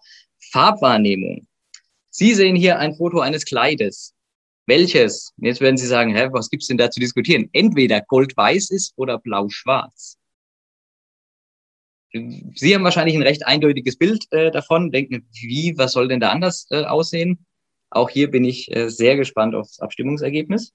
Farbwahrnehmung. 0.51 1.45
Sie 2.09 2.33
sehen 2.33 2.55
hier 2.55 2.79
ein 2.79 2.95
Foto 2.95 3.19
eines 3.19 3.43
Kleides. 3.43 4.13
Welches? 4.65 5.33
Jetzt 5.37 5.61
werden 5.61 5.77
Sie 5.77 5.87
sagen, 5.87 6.15
hä, 6.15 6.29
was 6.31 6.49
gibt's 6.49 6.67
denn 6.67 6.77
da 6.77 6.89
zu 6.89 6.99
diskutieren? 6.99 7.49
Entweder 7.51 8.01
gold-weiß 8.01 8.69
ist 8.69 8.93
oder 8.95 9.17
blau-schwarz. 9.17 10.18
Sie 12.11 12.73
haben 12.73 12.83
wahrscheinlich 12.83 13.15
ein 13.15 13.21
recht 13.21 13.45
eindeutiges 13.45 13.97
Bild 13.97 14.31
äh, 14.31 14.51
davon, 14.51 14.91
denken, 14.91 15.27
wie, 15.31 15.77
was 15.77 15.91
soll 15.91 16.07
denn 16.07 16.19
da 16.19 16.29
anders 16.29 16.67
äh, 16.71 16.83
aussehen? 16.83 17.45
Auch 17.91 18.09
hier 18.09 18.31
bin 18.31 18.45
ich 18.45 18.73
äh, 18.75 18.89
sehr 18.89 19.15
gespannt 19.15 19.55
aufs 19.55 19.79
Abstimmungsergebnis. 19.79 20.73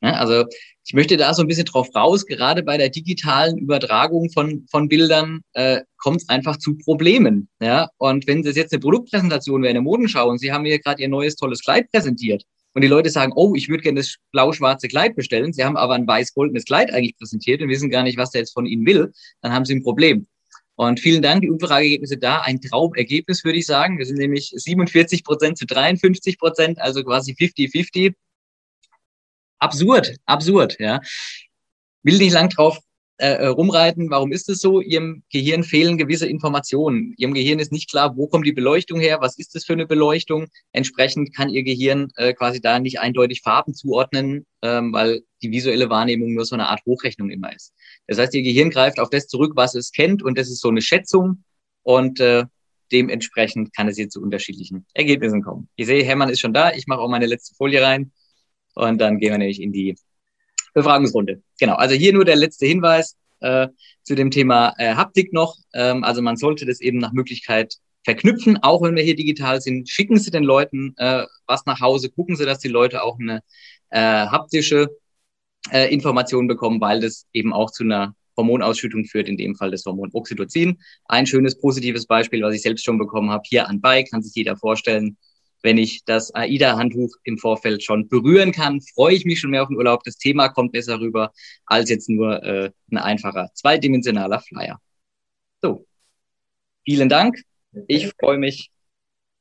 Also 0.00 0.44
ich 0.86 0.94
möchte 0.94 1.16
da 1.16 1.34
so 1.34 1.42
ein 1.42 1.48
bisschen 1.48 1.66
drauf 1.66 1.88
raus, 1.94 2.24
gerade 2.24 2.62
bei 2.62 2.78
der 2.78 2.88
digitalen 2.88 3.58
Übertragung 3.58 4.30
von, 4.30 4.66
von 4.70 4.88
Bildern 4.88 5.40
äh, 5.52 5.82
kommt 5.98 6.22
es 6.22 6.28
einfach 6.28 6.56
zu 6.56 6.78
Problemen. 6.78 7.48
Ja? 7.60 7.90
Und 7.98 8.26
wenn 8.26 8.42
das 8.42 8.56
jetzt 8.56 8.72
eine 8.72 8.80
Produktpräsentation 8.80 9.62
wäre, 9.62 9.70
eine 9.70 9.82
Modenschau, 9.82 10.28
und 10.28 10.38
Sie 10.38 10.52
haben 10.52 10.62
mir 10.62 10.78
gerade 10.78 11.02
Ihr 11.02 11.08
neues 11.08 11.36
tolles 11.36 11.60
Kleid 11.60 11.90
präsentiert, 11.90 12.44
und 12.74 12.82
die 12.82 12.88
Leute 12.88 13.10
sagen, 13.10 13.32
oh, 13.34 13.54
ich 13.56 13.68
würde 13.68 13.82
gerne 13.82 14.00
das 14.00 14.16
blau-schwarze 14.30 14.88
Kleid 14.88 15.16
bestellen, 15.16 15.52
Sie 15.52 15.64
haben 15.64 15.76
aber 15.76 15.94
ein 15.94 16.06
weiß-goldenes 16.06 16.64
Kleid 16.64 16.92
eigentlich 16.92 17.16
präsentiert 17.18 17.60
und 17.60 17.68
wissen 17.68 17.90
gar 17.90 18.04
nicht, 18.04 18.16
was 18.16 18.30
der 18.30 18.42
jetzt 18.42 18.52
von 18.52 18.66
Ihnen 18.66 18.86
will, 18.86 19.12
dann 19.42 19.52
haben 19.52 19.64
Sie 19.64 19.74
ein 19.74 19.82
Problem. 19.82 20.26
Und 20.76 21.00
vielen 21.00 21.22
Dank, 21.22 21.42
die 21.42 21.50
Umfrageergebnisse 21.50 22.18
da, 22.18 22.42
ein 22.42 22.60
Traumergebnis, 22.60 23.44
würde 23.44 23.58
ich 23.58 23.66
sagen. 23.66 23.98
Wir 23.98 24.06
sind 24.06 24.18
nämlich 24.18 24.52
47 24.54 25.24
Prozent 25.24 25.58
zu 25.58 25.66
53 25.66 26.38
Prozent, 26.38 26.80
also 26.80 27.02
quasi 27.02 27.32
50-50 27.32 28.14
absurd, 29.58 30.16
absurd, 30.26 30.76
ja. 30.78 31.00
Will 32.02 32.18
nicht 32.18 32.32
lang 32.32 32.48
drauf 32.48 32.78
äh, 33.20 33.32
äh, 33.32 33.46
rumreiten. 33.48 34.10
Warum 34.10 34.30
ist 34.30 34.48
es 34.48 34.60
so? 34.60 34.80
Ihrem 34.80 35.24
Gehirn 35.32 35.64
fehlen 35.64 35.98
gewisse 35.98 36.28
Informationen. 36.28 37.14
Ihrem 37.16 37.34
Gehirn 37.34 37.58
ist 37.58 37.72
nicht 37.72 37.90
klar, 37.90 38.16
wo 38.16 38.28
kommt 38.28 38.46
die 38.46 38.52
Beleuchtung 38.52 39.00
her? 39.00 39.18
Was 39.20 39.36
ist 39.36 39.56
das 39.56 39.64
für 39.64 39.72
eine 39.72 39.88
Beleuchtung? 39.88 40.46
Entsprechend 40.70 41.34
kann 41.34 41.48
Ihr 41.48 41.64
Gehirn 41.64 42.12
äh, 42.14 42.32
quasi 42.32 42.60
da 42.60 42.78
nicht 42.78 43.00
eindeutig 43.00 43.42
Farben 43.42 43.74
zuordnen, 43.74 44.46
ähm, 44.62 44.92
weil 44.92 45.22
die 45.42 45.50
visuelle 45.50 45.90
Wahrnehmung 45.90 46.32
nur 46.32 46.44
so 46.44 46.54
eine 46.54 46.68
Art 46.68 46.80
Hochrechnung 46.86 47.30
immer 47.30 47.52
ist. 47.52 47.74
Das 48.06 48.18
heißt, 48.18 48.34
Ihr 48.34 48.42
Gehirn 48.42 48.70
greift 48.70 49.00
auf 49.00 49.10
das 49.10 49.26
zurück, 49.26 49.54
was 49.56 49.74
es 49.74 49.90
kennt 49.90 50.22
und 50.22 50.38
das 50.38 50.48
ist 50.48 50.60
so 50.60 50.68
eine 50.68 50.80
Schätzung 50.80 51.42
und 51.82 52.20
äh, 52.20 52.44
dementsprechend 52.92 53.74
kann 53.74 53.88
es 53.88 53.96
hier 53.96 54.08
zu 54.08 54.22
unterschiedlichen 54.22 54.86
Ergebnissen 54.94 55.42
kommen. 55.42 55.68
Ich 55.74 55.86
sehe, 55.86 56.04
Hermann 56.04 56.28
ist 56.28 56.38
schon 56.38 56.54
da. 56.54 56.72
Ich 56.72 56.86
mache 56.86 57.00
auch 57.00 57.08
meine 57.08 57.26
letzte 57.26 57.56
Folie 57.56 57.82
rein. 57.82 58.12
Und 58.78 59.00
dann 59.00 59.18
gehen 59.18 59.32
wir 59.32 59.38
nämlich 59.38 59.60
in 59.60 59.72
die 59.72 59.96
Befragungsrunde. 60.72 61.42
Genau, 61.58 61.74
also 61.74 61.94
hier 61.94 62.12
nur 62.12 62.24
der 62.24 62.36
letzte 62.36 62.66
Hinweis 62.66 63.16
äh, 63.40 63.68
zu 64.02 64.14
dem 64.14 64.30
Thema 64.30 64.74
äh, 64.78 64.94
Haptik 64.94 65.32
noch. 65.32 65.56
Ähm, 65.74 66.04
also 66.04 66.22
man 66.22 66.36
sollte 66.36 66.64
das 66.64 66.80
eben 66.80 66.98
nach 66.98 67.12
Möglichkeit 67.12 67.74
verknüpfen, 68.04 68.58
auch 68.62 68.82
wenn 68.82 68.94
wir 68.94 69.02
hier 69.02 69.16
digital 69.16 69.60
sind. 69.60 69.88
Schicken 69.88 70.18
Sie 70.18 70.30
den 70.30 70.44
Leuten 70.44 70.94
äh, 70.96 71.26
was 71.46 71.66
nach 71.66 71.80
Hause, 71.80 72.10
gucken 72.10 72.36
Sie, 72.36 72.46
dass 72.46 72.60
die 72.60 72.68
Leute 72.68 73.02
auch 73.02 73.18
eine 73.18 73.42
äh, 73.90 73.98
haptische 73.98 74.88
äh, 75.72 75.92
Information 75.92 76.46
bekommen, 76.46 76.80
weil 76.80 77.00
das 77.00 77.26
eben 77.32 77.52
auch 77.52 77.70
zu 77.70 77.82
einer 77.82 78.14
Hormonausschüttung 78.36 79.04
führt, 79.06 79.28
in 79.28 79.36
dem 79.36 79.56
Fall 79.56 79.72
das 79.72 79.84
Hormon 79.84 80.10
Oxytocin. 80.12 80.78
Ein 81.06 81.26
schönes 81.26 81.58
positives 81.58 82.06
Beispiel, 82.06 82.42
was 82.42 82.54
ich 82.54 82.62
selbst 82.62 82.84
schon 82.84 82.98
bekommen 82.98 83.30
habe, 83.30 83.42
hier 83.44 83.68
an 83.68 83.80
Bike, 83.80 84.10
kann 84.10 84.22
sich 84.22 84.34
jeder 84.34 84.56
vorstellen, 84.56 85.16
wenn 85.62 85.78
ich 85.78 86.04
das 86.04 86.34
AIDA-Handtuch 86.34 87.14
im 87.24 87.38
Vorfeld 87.38 87.82
schon 87.82 88.08
berühren 88.08 88.52
kann, 88.52 88.80
freue 88.80 89.14
ich 89.14 89.24
mich 89.24 89.40
schon 89.40 89.50
mehr 89.50 89.62
auf 89.62 89.68
den 89.68 89.76
Urlaub. 89.76 90.02
Das 90.04 90.16
Thema 90.16 90.48
kommt 90.48 90.72
besser 90.72 91.00
rüber 91.00 91.32
als 91.66 91.90
jetzt 91.90 92.08
nur 92.08 92.42
äh, 92.42 92.70
ein 92.90 92.98
einfacher 92.98 93.50
zweidimensionaler 93.54 94.40
Flyer. 94.40 94.78
So, 95.62 95.86
vielen 96.84 97.08
Dank. 97.08 97.40
Ich 97.86 98.12
freue 98.20 98.38
mich 98.38 98.70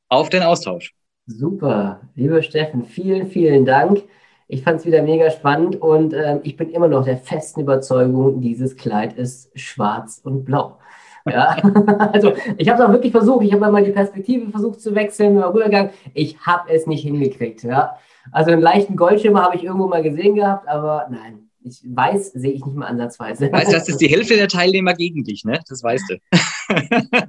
auf 0.10 0.30
den 0.30 0.43
Austausch. 0.43 0.93
Super, 1.25 2.01
lieber 2.15 2.41
Steffen, 2.41 2.86
vielen, 2.86 3.27
vielen 3.27 3.65
Dank. 3.65 4.03
Ich 4.47 4.63
fand 4.63 4.80
es 4.80 4.86
wieder 4.86 5.01
mega 5.01 5.30
spannend 5.30 5.75
und 5.75 6.13
äh, 6.13 6.39
ich 6.43 6.56
bin 6.56 6.69
immer 6.69 6.88
noch 6.88 7.03
der 7.03 7.17
festen 7.17 7.62
Überzeugung, 7.62 8.39
dieses 8.39 8.77
Kleid 8.77 9.17
ist 9.17 9.51
schwarz 9.60 10.21
und 10.23 10.45
blau. 10.45 10.80
Ja, 11.29 11.57
also 12.13 12.33
ich 12.57 12.69
habe 12.69 12.81
es 12.81 12.87
auch 12.87 12.91
wirklich 12.91 13.11
versucht. 13.11 13.45
Ich 13.45 13.53
habe 13.53 13.71
mal 13.71 13.83
die 13.83 13.91
Perspektive 13.91 14.49
versucht 14.51 14.81
zu 14.81 14.95
wechseln, 14.95 15.37
rübergegangen. 15.37 15.91
Ich 16.13 16.39
habe 16.39 16.71
es 16.71 16.87
nicht 16.87 17.03
hingekriegt. 17.03 17.63
Ja, 17.63 17.97
also 18.31 18.51
einen 18.51 18.61
leichten 18.61 18.95
Goldschimmer 18.95 19.43
habe 19.43 19.55
ich 19.55 19.63
irgendwo 19.63 19.87
mal 19.87 20.03
gesehen 20.03 20.35
gehabt, 20.35 20.67
aber 20.67 21.07
nein, 21.09 21.49
ich 21.63 21.81
weiß, 21.83 22.31
sehe 22.33 22.51
ich 22.51 22.65
nicht 22.65 22.77
mal 22.77 22.87
ansatzweise. 22.87 23.51
Weißt 23.51 23.67
du, 23.67 23.73
das 23.73 23.89
ist 23.89 23.99
die 24.01 24.07
Hälfte 24.09 24.35
der 24.35 24.47
Teilnehmer 24.47 24.93
gegen 24.93 25.23
dich, 25.23 25.43
ne? 25.43 25.59
Das 25.67 25.83
weißt 25.83 26.09
du. 26.09 26.15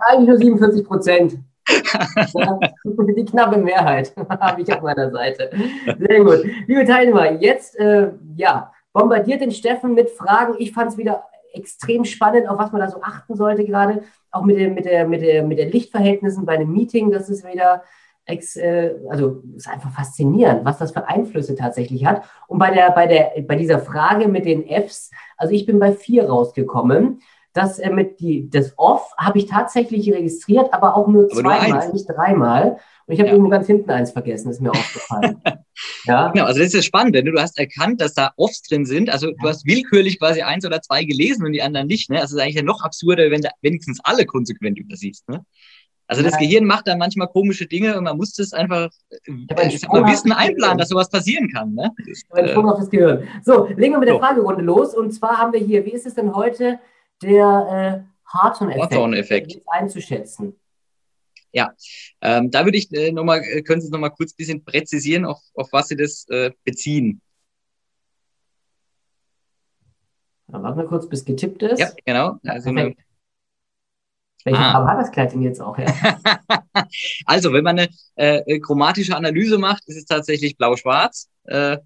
Eigentlich 0.09 0.29
nur 0.29 0.39
47 0.39 0.87
Prozent. 0.87 1.39
Ja, 2.35 2.59
die 2.85 3.25
knappe 3.25 3.59
Mehrheit 3.59 4.15
habe 4.41 4.63
ich 4.63 4.73
auf 4.73 4.81
meiner 4.81 5.11
Seite. 5.11 5.51
Sehr 5.99 6.25
gut. 6.25 6.45
Liebe 6.67 6.85
Teilnehmer, 6.87 7.33
jetzt 7.33 7.79
äh, 7.79 8.11
ja, 8.37 8.73
bombardiert 8.93 9.43
den 9.43 9.51
Steffen 9.51 9.95
mit 9.95 10.11
Fragen. 10.11 10.55
Ich 10.59 10.73
fand 10.73 10.93
es 10.93 10.99
wieder 10.99 11.25
extrem 11.59 12.05
spannend, 12.05 12.49
auf 12.49 12.59
was 12.59 12.73
man 12.73 12.81
da 12.81 12.89
so 12.89 13.03
achten 13.03 13.37
sollte 13.37 13.65
gerade. 13.65 14.03
Auch 14.31 14.45
mit, 14.45 14.59
der, 14.59 14.71
mit, 14.71 14.85
der, 14.85 15.07
mit, 15.07 15.23
der, 15.23 15.43
mit 15.43 15.59
den 15.59 15.71
Lichtverhältnissen 15.71 16.47
bei 16.47 16.55
einem 16.55 16.73
Meeting, 16.73 17.11
das 17.11 17.29
ist 17.29 17.47
wieder, 17.47 17.83
ex, 18.29 18.57
äh, 18.57 18.95
also 19.09 19.43
ist 19.57 19.69
einfach 19.69 19.91
faszinierend, 19.91 20.65
was 20.65 20.79
das 20.79 20.93
für 20.93 21.09
Einflüsse 21.09 21.55
tatsächlich 21.57 22.07
hat. 22.07 22.23
Und 22.47 22.59
bei, 22.59 22.71
der, 22.71 22.91
bei, 22.91 23.07
der, 23.07 23.33
bei 23.43 23.57
dieser 23.57 23.79
Frage 23.79 24.29
mit 24.29 24.45
den 24.45 24.67
Fs, 24.67 25.11
also 25.37 25.53
ich 25.55 25.67
bin 25.67 25.79
bei 25.79 25.93
vier 25.93 26.29
rausgekommen. 26.29 27.21
Das 27.59 27.81
äh, 27.81 27.91
mit 27.91 28.21
die, 28.21 28.49
das 28.49 28.73
Off 28.77 29.13
habe 29.19 29.39
ich 29.39 29.47
tatsächlich 29.47 30.09
registriert, 30.13 30.73
aber 30.73 30.97
auch 30.97 31.09
nur 31.09 31.29
zweimal, 31.29 31.93
nicht 31.93 32.09
dreimal. 32.09 32.79
Und 33.07 33.15
ich 33.15 33.19
habe 33.19 33.29
ja. 33.29 33.33
irgendwo 33.33 33.51
ganz 33.51 33.67
hinten 33.67 33.91
eins 33.91 34.13
vergessen, 34.13 34.49
ist 34.51 34.61
mir 34.61 34.71
aufgefallen. 34.71 35.43
ja. 36.05 36.29
Genau, 36.29 36.45
also 36.45 36.61
das 36.61 36.69
ist 36.69 36.75
ja 36.75 36.83
spannend, 36.83 37.17
denn 37.17 37.25
du 37.25 37.37
hast 37.41 37.59
erkannt, 37.59 38.01
dass 38.01 38.15
da 38.15 38.31
Offs 38.37 38.63
drin 38.63 38.87
sind. 38.87 39.11
Also 39.11 39.33
du 39.33 39.49
hast 39.49 39.67
willkürlich 39.67 40.21
quasi 40.21 40.43
eins 40.43 40.65
oder 40.65 40.81
zwei 40.83 41.03
gelesen 41.03 41.45
und 41.45 41.53
die 41.53 41.63
anderen 41.63 41.89
nicht. 41.89 42.11
Ne? 42.11 42.21
Also 42.21 42.27
es 42.27 42.33
ist 42.35 42.41
eigentlich 42.41 42.55
ja 42.55 42.63
noch 42.63 42.83
absurder, 42.83 43.29
wenn 43.33 43.41
du 43.41 43.49
wenigstens 43.61 43.99
alle 44.05 44.25
konsequent 44.25 44.79
übersiehst. 44.79 45.29
Ne? 45.29 45.45
Also 46.07 46.23
das 46.23 46.35
ja. 46.35 46.39
Gehirn 46.39 46.65
macht 46.65 46.87
dann 46.87 46.99
manchmal 46.99 47.27
komische 47.27 47.67
Dinge 47.67 47.99
und 47.99 48.05
man 48.05 48.17
muss 48.17 48.35
das 48.35 48.53
einfach 48.53 48.89
äh, 49.11 49.33
mal 49.33 50.07
Wissen 50.13 50.31
einplanen, 50.31 50.79
dass 50.79 50.91
sowas 50.91 51.11
passieren 51.11 51.51
kann. 51.51 51.75
Ne? 51.75 51.91
Ein 52.33 52.49
Sprung 52.49 52.71
auf 52.71 52.79
das 52.79 52.89
Gehirn. 52.89 53.27
So, 53.43 53.67
legen 53.67 53.95
wir 53.95 53.99
mit 53.99 54.09
der 54.09 54.19
Fragerunde 54.19 54.63
los. 54.63 54.95
Und 54.95 55.11
zwar 55.13 55.39
haben 55.39 55.53
wir 55.53 55.61
hier, 55.61 55.85
wie 55.85 55.93
ist 55.93 56.07
es 56.07 56.15
denn 56.15 56.35
heute, 56.35 56.79
der 57.23 58.05
äh, 58.05 58.29
Harton-Effekt 58.33 59.61
einzuschätzen? 59.67 60.59
Ja, 61.53 61.73
ähm, 62.21 62.51
da 62.51 62.65
würde 62.65 62.77
ich 62.77 62.93
äh, 62.93 63.11
nochmal, 63.11 63.43
äh, 63.43 63.63
können 63.63 63.81
Sie 63.81 63.91
noch 63.91 63.99
mal 63.99 64.11
kurz 64.11 64.33
ein 64.33 64.37
bisschen 64.37 64.65
präzisieren, 64.65 65.25
auf, 65.25 65.41
auf 65.55 65.69
was 65.73 65.89
Sie 65.89 65.97
das 65.97 66.27
äh, 66.29 66.51
beziehen? 66.65 67.23
Dann 70.49 70.63
warten 70.63 70.79
wir 70.79 70.87
kurz, 70.87 71.09
bis 71.09 71.25
getippt 71.25 71.63
ist. 71.63 71.79
Ja, 71.79 71.91
genau. 72.05 72.39
Also 72.45 72.71
eine, 72.71 72.95
welche 74.45 74.61
ah. 74.61 74.73
Farbe 74.73 74.91
hat 74.91 74.99
das 74.99 75.11
Kleid 75.11 75.33
denn 75.33 75.43
jetzt 75.43 75.61
auch? 75.61 75.77
Ja? 75.79 75.87
also, 77.27 77.53
wenn 77.53 77.65
man 77.65 77.79
eine 77.79 77.89
äh, 78.17 78.59
chromatische 78.61 79.17
Analyse 79.17 79.59
macht, 79.59 79.83
ist 79.87 79.97
es 79.97 80.05
tatsächlich 80.05 80.57
blau-schwarz. 80.57 81.29
Äh, 81.45 81.79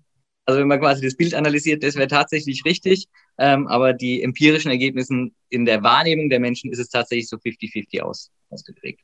also 0.45 0.61
wenn 0.61 0.68
man 0.68 0.81
quasi 0.81 1.03
das 1.03 1.16
Bild 1.16 1.35
analysiert, 1.35 1.83
das 1.83 1.95
wäre 1.95 2.09
tatsächlich 2.09 2.64
richtig. 2.64 3.09
Ähm, 3.38 3.66
aber 3.68 3.92
die 3.92 4.23
empirischen 4.23 4.71
Ergebnisse 4.71 5.31
in 5.49 5.64
der 5.64 5.83
Wahrnehmung 5.83 6.29
der 6.29 6.40
Menschen 6.40 6.71
ist 6.71 6.79
es 6.79 6.88
tatsächlich 6.88 7.29
so 7.29 7.37
50-50 7.37 8.01
aus, 8.03 8.31
ausgeprägt. 8.51 9.01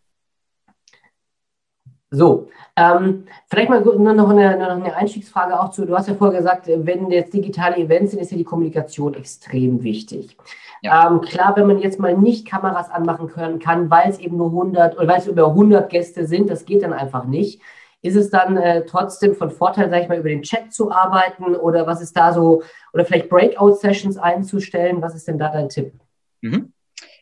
So, 2.10 2.48
ähm, 2.74 3.26
vielleicht 3.50 3.68
mal 3.68 3.82
nur 3.82 4.14
noch 4.14 4.30
eine, 4.30 4.56
noch 4.56 4.70
eine 4.70 4.96
Einstiegsfrage 4.96 5.60
auch 5.60 5.70
zu. 5.70 5.84
Du 5.84 5.94
hast 5.94 6.08
ja 6.08 6.14
vorher 6.14 6.38
gesagt, 6.38 6.66
wenn 6.66 7.10
jetzt 7.10 7.34
digitale 7.34 7.76
Events 7.76 8.12
sind, 8.12 8.20
ist 8.20 8.30
ja 8.30 8.38
die 8.38 8.44
Kommunikation 8.44 9.12
extrem 9.12 9.82
wichtig. 9.82 10.34
Ja. 10.80 11.10
Ähm, 11.10 11.20
klar, 11.20 11.54
wenn 11.56 11.66
man 11.66 11.80
jetzt 11.80 11.98
mal 11.98 12.16
nicht 12.16 12.46
Kameras 12.46 12.88
anmachen 12.90 13.28
können, 13.28 13.58
kann, 13.58 13.90
weil 13.90 14.08
es 14.08 14.18
eben 14.20 14.38
nur 14.38 14.46
100 14.46 14.96
oder 14.96 15.06
weil 15.06 15.18
es 15.18 15.26
über 15.26 15.48
100 15.48 15.90
Gäste 15.90 16.26
sind, 16.26 16.48
das 16.48 16.64
geht 16.64 16.82
dann 16.82 16.94
einfach 16.94 17.24
nicht. 17.24 17.60
Ist 18.00 18.16
es 18.16 18.30
dann 18.30 18.56
äh, 18.56 18.84
trotzdem 18.86 19.34
von 19.34 19.50
Vorteil, 19.50 19.90
sage 19.90 20.02
ich 20.02 20.08
mal, 20.08 20.18
über 20.18 20.28
den 20.28 20.42
Chat 20.42 20.72
zu 20.72 20.92
arbeiten 20.92 21.56
oder 21.56 21.86
was 21.86 22.00
ist 22.00 22.16
da 22.16 22.32
so, 22.32 22.62
oder 22.92 23.04
vielleicht 23.04 23.28
Breakout-Sessions 23.28 24.16
einzustellen? 24.18 25.02
Was 25.02 25.14
ist 25.16 25.26
denn 25.26 25.38
da 25.38 25.50
dein 25.50 25.68
Tipp? 25.68 25.92
Mhm. 26.40 26.72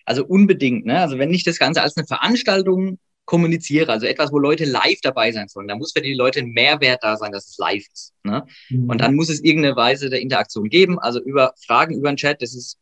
Also 0.04 0.24
unbedingt. 0.24 0.84
Ne? 0.84 1.00
Also 1.00 1.18
wenn 1.18 1.32
ich 1.32 1.44
das 1.44 1.58
Ganze 1.58 1.82
als 1.82 1.96
eine 1.96 2.06
Veranstaltung 2.06 2.98
kommuniziere, 3.24 3.90
also 3.90 4.06
etwas, 4.06 4.32
wo 4.32 4.38
Leute 4.38 4.64
live 4.64 5.00
dabei 5.02 5.32
sein 5.32 5.48
sollen, 5.48 5.66
dann 5.66 5.78
muss 5.78 5.92
für 5.92 6.02
die 6.02 6.14
Leute 6.14 6.40
ein 6.40 6.50
Mehrwert 6.50 7.02
da 7.02 7.16
sein, 7.16 7.32
dass 7.32 7.48
es 7.48 7.58
live 7.58 7.84
ist. 7.92 8.14
Ne? 8.22 8.46
Mhm. 8.70 8.88
Und 8.88 9.00
dann 9.00 9.14
muss 9.14 9.28
es 9.28 9.42
irgendeine 9.42 9.76
Weise 9.76 10.10
der 10.10 10.20
Interaktion 10.20 10.68
geben, 10.68 10.98
also 10.98 11.20
über 11.20 11.52
Fragen 11.66 11.96
über 11.96 12.10
den 12.10 12.16
Chat, 12.16 12.40
das 12.40 12.54
ist, 12.54 12.78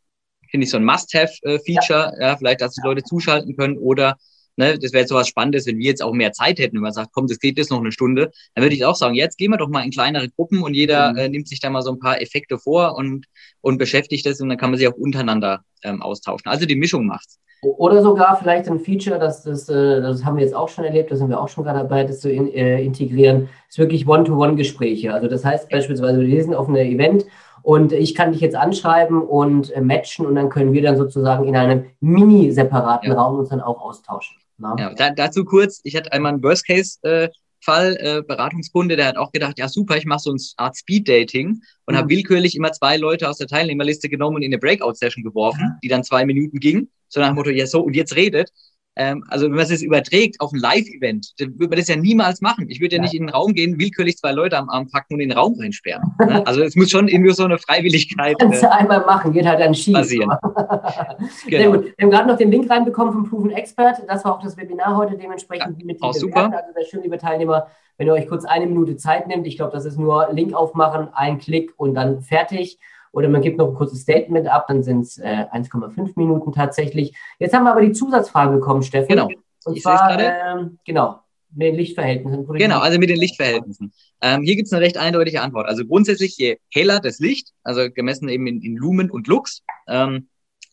finde 0.49 0.65
ich, 0.65 0.69
so 0.69 0.77
ein 0.77 0.85
Must-Have-Feature, 0.85 2.13
ja. 2.19 2.27
ja. 2.27 2.37
vielleicht, 2.37 2.61
dass 2.61 2.75
die 2.75 2.85
Leute 2.85 3.03
zuschalten 3.03 3.55
können 3.55 3.77
oder 3.77 4.17
Ne, 4.57 4.79
das 4.79 4.93
wäre 4.93 5.01
jetzt 5.01 5.09
so 5.09 5.15
was 5.15 5.27
Spannendes, 5.27 5.67
wenn 5.67 5.79
wir 5.79 5.85
jetzt 5.85 6.01
auch 6.01 6.13
mehr 6.13 6.31
Zeit 6.31 6.59
hätten, 6.59 6.75
wenn 6.75 6.83
man 6.83 6.93
sagt, 6.93 7.09
komm, 7.11 7.27
das 7.27 7.39
geht 7.39 7.57
jetzt 7.57 7.71
noch 7.71 7.79
eine 7.79 7.91
Stunde, 7.91 8.31
dann 8.53 8.63
würde 8.63 8.75
ich 8.75 8.85
auch 8.85 8.95
sagen, 8.95 9.13
jetzt 9.13 9.37
gehen 9.37 9.51
wir 9.51 9.57
doch 9.57 9.67
mal 9.67 9.83
in 9.83 9.91
kleinere 9.91 10.29
Gruppen 10.29 10.63
und 10.63 10.73
jeder 10.73 11.11
mhm. 11.11 11.17
äh, 11.17 11.29
nimmt 11.29 11.49
sich 11.49 11.59
da 11.59 11.69
mal 11.69 11.81
so 11.81 11.91
ein 11.91 11.99
paar 11.99 12.21
Effekte 12.21 12.57
vor 12.57 12.95
und, 12.95 13.25
und 13.59 13.77
beschäftigt 13.77 14.25
das 14.25 14.39
und 14.39 14.47
dann 14.47 14.57
kann 14.57 14.69
man 14.69 14.79
sich 14.79 14.87
auch 14.87 14.93
untereinander 14.93 15.61
ähm, 15.83 16.01
austauschen. 16.01 16.49
Also 16.49 16.65
die 16.65 16.77
Mischung 16.77 17.05
macht's. 17.05 17.39
Oder 17.63 18.01
sogar 18.01 18.37
vielleicht 18.37 18.69
ein 18.69 18.79
Feature, 18.79 19.19
das, 19.19 19.43
das, 19.43 19.67
äh, 19.67 20.01
das 20.01 20.23
haben 20.23 20.37
wir 20.37 20.43
jetzt 20.43 20.55
auch 20.55 20.69
schon 20.69 20.85
erlebt, 20.85 21.11
da 21.11 21.15
sind 21.15 21.29
wir 21.29 21.41
auch 21.41 21.49
schon 21.49 21.63
gerade 21.63 21.79
dabei, 21.79 22.03
das 22.03 22.19
zu 22.21 22.31
in, 22.31 22.47
äh, 22.53 22.81
integrieren, 22.81 23.49
ist 23.67 23.79
wirklich 23.79 24.07
One-to-One-Gespräche. 24.07 25.13
Also 25.13 25.27
das 25.27 25.43
heißt 25.43 25.69
beispielsweise, 25.69 26.19
wir 26.19 26.27
lesen 26.27 26.53
auf 26.53 26.69
einem 26.69 26.77
Event 26.77 27.25
und 27.61 27.91
ich 27.91 28.13
kann 28.13 28.31
dich 28.31 28.41
jetzt 28.41 28.55
anschreiben 28.55 29.21
und 29.21 29.71
äh, 29.71 29.81
matchen 29.81 30.25
und 30.25 30.35
dann 30.35 30.49
können 30.49 30.73
wir 30.73 30.81
dann 30.81 30.97
sozusagen 30.97 31.45
in 31.45 31.55
einem 31.55 31.85
mini-separaten 31.99 33.11
ja. 33.11 33.17
Raum 33.17 33.39
uns 33.39 33.49
dann 33.49 33.61
auch 33.61 33.81
austauschen. 33.81 34.37
Ja, 34.79 34.93
da, 34.93 35.09
dazu 35.09 35.45
kurz, 35.45 35.81
ich 35.83 35.95
hatte 35.95 36.11
einmal 36.11 36.33
einen 36.33 36.43
Worst-Case- 36.43 36.99
äh, 37.03 37.29
Fall, 37.65 37.97
äh, 37.99 38.21
Beratungskunde, 38.21 38.95
der 38.95 39.07
hat 39.07 39.17
auch 39.17 39.31
gedacht, 39.31 39.57
ja 39.57 39.67
super, 39.67 39.97
ich 39.97 40.05
mache 40.05 40.19
so 40.19 40.29
eine 40.29 40.39
Art 40.57 40.77
Speed-Dating 40.77 41.61
und 41.85 41.93
mhm. 41.93 41.97
habe 41.97 42.09
willkürlich 42.09 42.55
immer 42.55 42.71
zwei 42.71 42.95
Leute 42.95 43.27
aus 43.27 43.37
der 43.37 43.47
Teilnehmerliste 43.47 44.07
genommen 44.07 44.37
und 44.37 44.43
in 44.43 44.53
eine 44.53 44.59
Breakout-Session 44.59 45.23
geworfen, 45.23 45.63
mhm. 45.63 45.79
die 45.83 45.87
dann 45.87 46.03
zwei 46.03 46.25
Minuten 46.25 46.59
ging, 46.59 46.89
so 47.09 47.19
nach 47.19 47.29
dem 47.29 47.35
Motto, 47.35 47.49
ja 47.49 47.65
so, 47.65 47.81
und 47.81 47.95
jetzt 47.95 48.15
redet. 48.15 48.51
Ähm, 48.97 49.23
also 49.27 49.45
wenn 49.45 49.55
man 49.55 49.65
es 49.65 49.81
überträgt 49.81 50.39
auf 50.39 50.53
ein 50.53 50.59
Live-Event, 50.59 51.33
dann 51.39 51.53
würde 51.59 51.69
man 51.69 51.79
das 51.79 51.87
ja 51.89 51.97
niemals 51.97 52.41
machen. 52.41 52.69
Ich 52.69 52.79
würde 52.79 52.95
ja, 52.95 53.01
ja, 53.01 53.03
nicht 53.03 53.13
in 53.13 53.27
den 53.27 53.29
Raum 53.29 53.53
gehen, 53.53 53.77
willkürlich 53.77 54.17
zwei 54.17 54.31
Leute 54.31 54.57
am 54.57 54.69
Arm 54.69 54.89
packen 54.89 55.15
und 55.15 55.19
in 55.19 55.29
den 55.29 55.37
Raum 55.37 55.55
reinsperren. 55.59 56.13
ne? 56.19 56.45
Also 56.47 56.61
es 56.61 56.75
muss 56.75 56.89
schon 56.89 57.07
irgendwie 57.09 57.33
so 57.33 57.43
eine 57.43 57.57
Freiwilligkeit. 57.57 58.37
Kannst 58.39 58.63
du 58.63 58.67
äh, 58.67 58.69
einmal 58.69 59.01
machen, 59.01 59.33
geht 59.33 59.45
halt 59.45 59.59
dann 59.59 59.75
schief. 59.75 59.95
Passieren. 59.95 60.29
genau. 60.41 61.19
Sehr 61.49 61.71
gut. 61.71 61.93
Wir 61.97 62.03
haben 62.03 62.11
gerade 62.11 62.27
noch 62.27 62.37
den 62.37 62.51
Link 62.51 62.69
reinbekommen 62.69 63.13
vom 63.13 63.29
Proven 63.29 63.51
Expert. 63.51 64.01
Das 64.07 64.23
war 64.23 64.35
auch 64.35 64.41
das 64.41 64.55
Webinar 64.55 64.95
heute 64.95 65.17
dementsprechend 65.17 65.79
ja, 65.79 65.85
mit 65.85 66.01
auch 66.01 66.13
super. 66.13 66.45
Also 66.45 66.75
wäre 66.75 66.85
schön, 66.85 67.03
liebe 67.03 67.17
Teilnehmer, 67.17 67.67
wenn 67.97 68.07
ihr 68.07 68.13
euch 68.13 68.27
kurz 68.27 68.45
eine 68.45 68.65
Minute 68.65 68.95
Zeit 68.95 69.27
nehmt. 69.27 69.45
Ich 69.45 69.57
glaube, 69.57 69.73
das 69.73 69.83
ist 69.85 69.97
nur 69.97 70.29
Link 70.31 70.53
aufmachen, 70.53 71.09
ein 71.13 71.37
Klick 71.39 71.73
und 71.77 71.95
dann 71.95 72.21
fertig 72.21 72.79
oder 73.15 73.29
man 73.29 73.41
gibt 73.41 73.57
noch 73.57 73.69
ein 73.69 73.75
kurzes 73.75 74.01
Statement 74.01 74.47
ab, 74.47 74.65
dann 74.67 74.83
sind 74.83 75.01
es 75.01 75.17
äh, 75.17 75.45
1,5 75.53 76.11
Minuten 76.17 76.51
tatsächlich. 76.51 77.15
Jetzt 77.39 77.53
haben 77.53 77.63
wir 77.63 77.71
aber 77.71 77.81
die 77.81 77.93
Zusatzfrage 77.93 78.57
bekommen, 78.57 78.83
Steffen. 78.83 79.07
Genau. 79.07 79.29
Und 79.63 79.77
ich 79.77 79.83
zwar, 79.83 80.19
äh, 80.19 80.65
genau, 80.85 81.21
mit 81.49 81.67
den 81.67 81.75
Lichtverhältnissen. 81.75 82.45
Genau, 82.45 82.79
also 82.79 82.99
mit 82.99 83.09
den 83.09 83.17
Lichtverhältnissen. 83.17 83.93
Ähm, 84.21 84.43
hier 84.43 84.57
gibt 84.57 84.67
es 84.67 84.73
eine 84.73 84.81
recht 84.81 84.97
eindeutige 84.97 85.41
Antwort. 85.41 85.65
Also 85.67 85.85
grundsätzlich, 85.85 86.37
je 86.37 86.57
heller 86.73 86.99
das 86.99 87.19
Licht, 87.19 87.53
also 87.63 87.89
gemessen 87.89 88.27
eben 88.27 88.47
in, 88.47 88.61
in 88.61 88.75
Lumen 88.75 89.09
und 89.09 89.27
Lux, 89.27 89.63
ähm, 89.87 90.27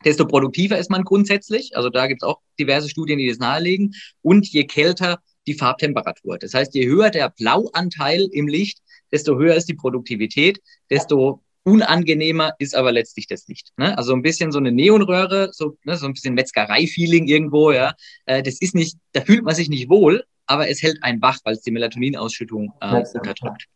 desto 0.04 0.26
produktiver 0.26 0.78
ist 0.78 0.90
man 0.90 1.04
grundsätzlich. 1.04 1.76
Also 1.76 1.90
da 1.90 2.08
gibt 2.08 2.24
es 2.24 2.28
auch 2.28 2.40
diverse 2.58 2.88
Studien, 2.88 3.20
die 3.20 3.28
das 3.28 3.38
nahelegen. 3.38 3.94
Und 4.20 4.48
je 4.48 4.64
kälter 4.64 5.20
die 5.46 5.54
Farbtemperatur. 5.54 6.38
Das 6.38 6.54
heißt, 6.54 6.74
je 6.74 6.88
höher 6.88 7.10
der 7.10 7.30
Blauanteil 7.30 8.28
im 8.32 8.48
Licht, 8.48 8.80
desto 9.12 9.38
höher 9.38 9.54
ist 9.54 9.68
die 9.68 9.74
Produktivität, 9.74 10.60
desto 10.90 11.40
Unangenehmer 11.64 12.54
ist 12.58 12.74
aber 12.74 12.92
letztlich 12.92 13.26
das 13.26 13.46
Licht. 13.46 13.72
Ne? 13.76 13.96
Also 13.96 14.12
ein 14.14 14.22
bisschen 14.22 14.52
so 14.52 14.58
eine 14.58 14.72
Neonröhre, 14.72 15.50
so, 15.52 15.76
ne, 15.84 15.96
so 15.96 16.06
ein 16.06 16.12
bisschen 16.12 16.34
Metzgerei-Feeling 16.34 17.28
irgendwo, 17.28 17.70
ja. 17.70 17.94
Äh, 18.26 18.42
das 18.42 18.60
ist 18.60 18.74
nicht, 18.74 18.98
da 19.12 19.20
fühlt 19.20 19.44
man 19.44 19.54
sich 19.54 19.68
nicht 19.68 19.88
wohl, 19.88 20.24
aber 20.46 20.68
es 20.68 20.82
hält 20.82 21.02
einen 21.02 21.22
wach, 21.22 21.38
weil 21.44 21.54
es 21.54 21.62
die 21.62 21.70
Melatoninausschüttung 21.70 22.72
äh, 22.80 23.04
unterdrückt. 23.14 23.68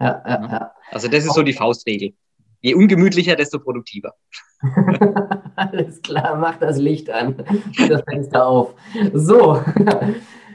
Ja, 0.00 0.22
ja, 0.26 0.48
ja. 0.50 0.72
Also 0.90 1.08
das 1.08 1.24
ist 1.24 1.34
so 1.34 1.42
die 1.42 1.52
Faustregel. 1.52 2.14
Je 2.60 2.74
ungemütlicher, 2.74 3.34
desto 3.34 3.58
produktiver. 3.58 4.14
Alles 5.56 6.00
klar, 6.02 6.36
mach 6.36 6.58
das 6.58 6.78
Licht 6.78 7.10
an, 7.10 7.44
das 7.88 8.02
Fenster 8.02 8.46
auf. 8.46 8.74
So, 9.12 9.62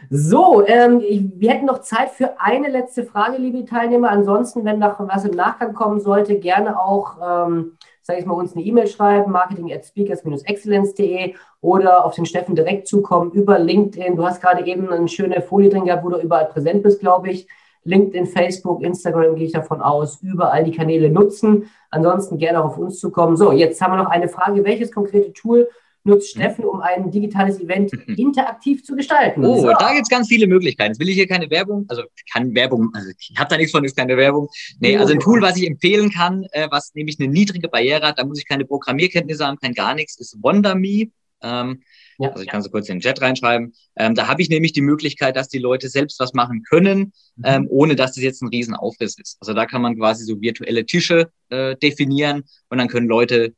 so, 0.10 0.66
ähm, 0.66 1.02
ich, 1.06 1.24
wir 1.36 1.52
hätten 1.52 1.66
noch 1.66 1.82
Zeit 1.82 2.12
für 2.12 2.40
eine 2.40 2.70
letzte 2.70 3.04
Frage, 3.04 3.38
liebe 3.38 3.66
Teilnehmer. 3.66 4.10
Ansonsten, 4.10 4.64
wenn 4.64 4.80
noch 4.80 5.00
was 5.00 5.26
im 5.26 5.36
Nachgang 5.36 5.74
kommen 5.74 6.00
sollte, 6.00 6.40
gerne 6.40 6.80
auch, 6.80 7.18
ähm, 7.22 7.78
sage 8.02 8.20
ich 8.20 8.26
mal, 8.26 8.36
uns 8.36 8.56
eine 8.56 8.64
E-Mail 8.64 8.88
schreiben, 8.88 9.32
marketing 9.32 9.72
at 9.74 9.86
speakers-excellence.de 9.86 11.36
oder 11.62 12.06
auf 12.06 12.16
den 12.16 12.26
Steffen 12.26 12.56
direkt 12.56 12.88
zukommen 12.88 13.32
über 13.32 13.60
LinkedIn. 13.60 14.16
Du 14.16 14.26
hast 14.26 14.42
gerade 14.42 14.66
eben 14.66 14.90
eine 14.90 15.08
schöne 15.10 15.42
Folie 15.42 15.70
drin 15.70 15.86
gehabt, 15.86 16.06
wo 16.06 16.10
du 16.10 16.20
überall 16.20 16.46
präsent 16.46 16.84
bist, 16.84 17.00
glaube 17.02 17.30
ich. 17.30 17.48
LinkedIn, 17.84 18.28
Facebook, 18.28 18.84
Instagram 18.84 19.36
gehe 19.36 19.46
ich 19.46 19.54
davon 19.54 19.82
aus, 19.82 20.22
überall 20.22 20.64
die 20.64 20.76
Kanäle 20.76 21.10
nutzen. 21.10 21.70
Ansonsten 21.90 22.38
gerne 22.38 22.62
auch 22.62 22.68
auf 22.68 22.78
uns 22.78 23.00
zukommen. 23.00 23.38
So, 23.38 23.52
jetzt 23.52 23.82
haben 23.82 23.94
wir 23.94 24.04
noch 24.04 24.10
eine 24.10 24.28
Frage. 24.28 24.64
Welches 24.64 24.92
konkrete 24.92 25.34
Tool 25.34 25.70
nutzt 26.08 26.36
mhm. 26.36 26.42
Steffen, 26.42 26.66
um 26.66 26.82
ein 26.82 27.12
digitales 27.12 27.60
Event 27.60 27.92
mhm. 27.92 28.16
interaktiv 28.16 28.84
zu 28.84 28.96
gestalten. 28.96 29.46
Oh, 29.46 29.62
so. 29.62 29.68
da 29.68 29.94
gibt 29.94 30.04
es 30.04 30.10
ganz 30.10 30.28
viele 30.28 30.48
Möglichkeiten. 30.48 30.92
Jetzt 30.92 31.00
will 31.00 31.10
ich 31.10 31.16
hier 31.16 31.28
keine 31.28 31.50
Werbung, 31.50 31.86
also 31.88 32.04
kann 32.32 32.56
Werbung, 32.56 32.90
also 32.94 33.10
ich 33.18 33.34
habe 33.38 33.50
da 33.50 33.58
nichts 33.58 33.72
von, 33.72 33.84
ist 33.84 33.96
keine 33.96 34.18
Werbung. 34.18 34.50
Nee, 34.80 34.98
also 34.98 35.14
ein 35.14 35.20
Tool, 35.20 35.42
was 35.42 35.58
ich 35.58 35.68
empfehlen 35.68 36.10
kann, 36.10 36.46
äh, 36.52 36.68
was 36.72 36.96
nämlich 36.96 37.20
eine 37.20 37.30
niedrige 37.30 37.68
Barriere 37.68 38.08
hat, 38.08 38.18
da 38.18 38.26
muss 38.26 38.40
ich 38.40 38.48
keine 38.48 38.66
Programmierkenntnisse 38.66 39.46
haben, 39.46 39.58
kein 39.58 39.74
gar 39.74 39.94
nichts, 39.94 40.18
ist 40.18 40.38
WonderMe. 40.42 41.12
Ähm, 41.42 41.82
ja. 42.20 42.30
Also 42.30 42.42
ich 42.42 42.50
kann 42.50 42.62
so 42.62 42.70
kurz 42.70 42.90
in 42.90 42.96
den 42.96 43.02
Chat 43.02 43.22
reinschreiben. 43.22 43.74
Ähm, 43.96 44.16
da 44.16 44.28
habe 44.28 44.42
ich 44.42 44.50
nämlich 44.50 44.74
die 44.74 44.82
Möglichkeit, 44.82 45.36
dass 45.36 45.50
die 45.50 45.60
Leute 45.60 45.88
selbst 45.88 46.20
was 46.20 46.34
machen 46.34 46.64
können, 46.64 47.14
mhm. 47.36 47.44
ähm, 47.44 47.68
ohne 47.70 47.96
dass 47.96 48.14
das 48.14 48.24
jetzt 48.24 48.42
ein 48.42 48.50
Riesenaufriss 48.50 49.18
ist. 49.20 49.38
Also 49.40 49.54
da 49.54 49.66
kann 49.66 49.82
man 49.82 49.96
quasi 49.98 50.24
so 50.26 50.42
virtuelle 50.42 50.86
Tische 50.86 51.30
äh, 51.50 51.76
definieren 51.76 52.44
und 52.70 52.80
dann 52.80 52.88
können 52.88 53.08
Leute 53.08 53.54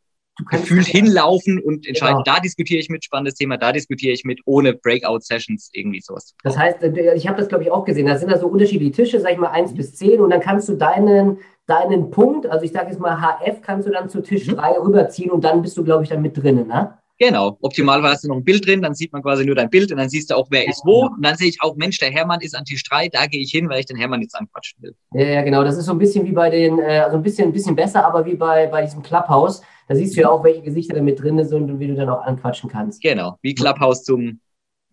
gefühlt 0.50 0.88
hinlaufen 0.88 1.60
und 1.60 1.88
entscheiden, 1.88 2.24
genau. 2.24 2.36
da 2.36 2.40
diskutiere 2.40 2.80
ich 2.80 2.90
mit, 2.90 3.04
spannendes 3.04 3.36
Thema, 3.36 3.58
da 3.58 3.72
diskutiere 3.72 4.14
ich 4.14 4.24
mit, 4.24 4.40
ohne 4.46 4.74
Breakout-Sessions 4.74 5.70
irgendwie 5.74 6.02
sowas. 6.02 6.34
Das 6.44 6.58
heißt, 6.58 6.84
äh, 6.84 7.16
ich 7.16 7.28
habe 7.28 7.38
das, 7.38 7.48
glaube 7.48 7.64
ich, 7.64 7.72
auch 7.72 7.86
gesehen, 7.86 8.08
da 8.08 8.18
sind 8.18 8.32
da 8.32 8.38
so 8.38 8.48
unterschiedliche 8.48 8.92
Tische, 8.92 9.20
sag 9.20 9.32
ich 9.32 9.38
mal, 9.38 9.52
eins 9.52 9.72
mhm. 9.72 9.78
bis 9.78 9.96
zehn 9.96 10.20
und 10.22 10.30
dann 10.30 10.42
kannst 10.42 10.70
du 10.70 10.76
deinen, 10.76 11.38
deinen 11.68 12.12
Punkt, 12.12 12.48
also 12.48 12.66
ich 12.66 12.72
sage 12.72 12.90
jetzt 12.90 13.00
mal 13.00 13.22
HF, 13.22 13.62
kannst 13.62 13.88
du 13.88 13.92
dann 13.92 14.10
zu 14.10 14.22
Tisch 14.22 14.48
mhm. 14.48 14.56
drei 14.56 14.72
rüberziehen 14.80 15.32
und 15.32 15.44
dann 15.44 15.62
bist 15.62 15.78
du, 15.78 15.84
glaube 15.84 16.04
ich, 16.04 16.10
dann 16.10 16.22
mit 16.22 16.38
drinnen, 16.38 16.68
ne? 16.68 17.00
Genau. 17.20 17.58
Du 17.62 17.84
noch 17.84 18.38
ein 18.38 18.44
Bild 18.46 18.66
drin, 18.66 18.82
dann 18.82 18.96
sieht 18.96 19.12
man 19.12 19.22
quasi 19.22 19.46
nur 19.46 19.56
dein 19.56 19.70
Bild 19.70 19.92
und 19.92 19.98
dann 19.98 20.08
siehst 20.08 20.32
du 20.32 20.36
auch, 20.36 20.48
wer 20.52 20.68
ist 20.68 20.86
wo. 20.86 21.08
Und 21.08 21.22
dann 21.22 21.36
sehe 21.36 21.50
ich 21.50 21.62
auch, 21.62 21.76
Mensch, 21.76 22.00
der 22.00 22.12
Hermann 22.12 22.40
ist 22.40 22.56
an 22.56 22.64
Tisch 22.64 22.82
3, 22.86 23.10
da 23.10 23.26
gehe 23.26 23.42
ich 23.42 23.52
hin, 23.52 23.70
weil 23.70 23.82
ich 23.82 23.86
den 23.86 23.98
Hermann 23.98 24.22
jetzt 24.22 24.36
anquatschen 24.36 24.82
will. 24.82 24.96
Ja, 25.14 25.26
ja, 25.26 25.42
genau. 25.42 25.64
Das 25.66 25.78
ist 25.78 25.86
so 25.86 25.92
ein 25.92 25.98
bisschen 25.98 26.26
wie 26.26 26.32
bei 26.32 26.50
den, 26.50 26.80
äh, 26.80 27.00
also 27.00 27.18
ein 27.18 27.24
bisschen, 27.24 27.50
ein 27.50 27.52
bisschen 27.52 27.76
besser, 27.76 28.06
aber 28.06 28.26
wie 28.26 28.36
bei, 28.36 28.68
bei 28.68 28.82
diesem 28.84 29.04
Clubhouse. 29.04 29.62
Da 29.90 29.96
siehst 29.96 30.16
du 30.16 30.22
ja 30.22 30.30
auch, 30.30 30.44
welche 30.44 30.62
Gesichter 30.62 30.94
da 30.94 31.02
mit 31.02 31.20
drin 31.20 31.44
sind 31.44 31.72
und 31.72 31.80
wie 31.80 31.88
du 31.88 31.96
dann 31.96 32.10
auch 32.10 32.24
anquatschen 32.24 32.70
kannst. 32.70 33.02
Genau, 33.02 33.38
wie 33.42 33.56
Clubhouse 33.56 34.04
zum 34.04 34.40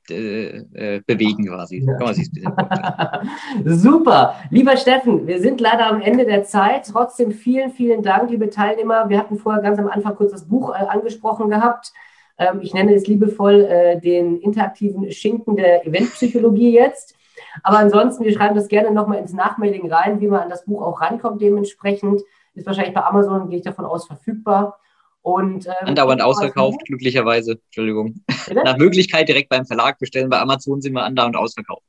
äh, 0.09 0.63
äh, 0.73 1.03
bewegen 1.07 1.47
quasi. 1.47 1.87
Ja. 1.87 3.23
Super. 3.65 4.37
Lieber 4.51 4.77
Steffen, 4.79 5.27
wir 5.27 5.41
sind 5.41 5.61
leider 5.61 5.87
am 5.89 6.01
Ende 6.01 6.25
der 6.25 6.45
Zeit. 6.45 6.89
Trotzdem 6.91 7.31
vielen, 7.33 7.73
vielen 7.73 8.03
Dank, 8.03 8.31
liebe 8.31 8.49
Teilnehmer. 8.49 9.11
Wir 9.11 9.19
hatten 9.19 9.37
vorher 9.37 9.63
ganz 9.63 9.79
am 9.79 9.89
Anfang 9.89 10.17
kurz 10.17 10.33
das 10.33 10.49
Buch 10.49 10.71
äh, 10.71 10.79
angesprochen 10.79 11.51
gehabt. 11.51 11.93
Ähm, 12.39 12.61
ich 12.63 12.73
nenne 12.73 12.95
es 12.95 13.07
liebevoll 13.07 13.65
äh, 13.65 14.01
den 14.01 14.41
interaktiven 14.41 15.11
Schinken 15.13 15.57
der 15.57 15.87
Eventpsychologie 15.87 16.73
jetzt. 16.73 17.15
Aber 17.63 17.79
ansonsten, 17.79 18.25
wir 18.25 18.33
schreiben 18.33 18.55
das 18.55 18.69
gerne 18.69 18.93
nochmal 18.93 19.19
ins 19.19 19.35
Nachmailing 19.35 19.93
rein, 19.93 20.21
wie 20.23 20.29
man 20.29 20.41
an 20.41 20.51
das 20.51 20.65
Buch 20.65 20.81
auch 20.81 21.03
rankommt 21.03 21.43
dementsprechend. 21.43 22.23
Ist 22.55 22.67
wahrscheinlich 22.67 22.95
bei 22.95 23.05
Amazon, 23.05 23.51
gehe 23.51 23.59
ich 23.59 23.65
davon 23.65 23.85
aus, 23.85 24.07
verfügbar. 24.07 24.79
Und, 25.27 25.67
ähm, 25.67 25.89
andauernd 25.89 26.23
ausverkauft, 26.23 26.85
glücklicherweise. 26.85 27.59
Entschuldigung. 27.65 28.23
Bitte? 28.47 28.63
Nach 28.63 28.77
Möglichkeit 28.77 29.29
direkt 29.29 29.49
beim 29.49 29.67
Verlag 29.67 29.99
bestellen. 29.99 30.31
Bei 30.31 30.39
Amazon 30.39 30.81
sind 30.81 30.93
wir 30.93 31.03
andauernd 31.03 31.37
ausverkauft. 31.37 31.83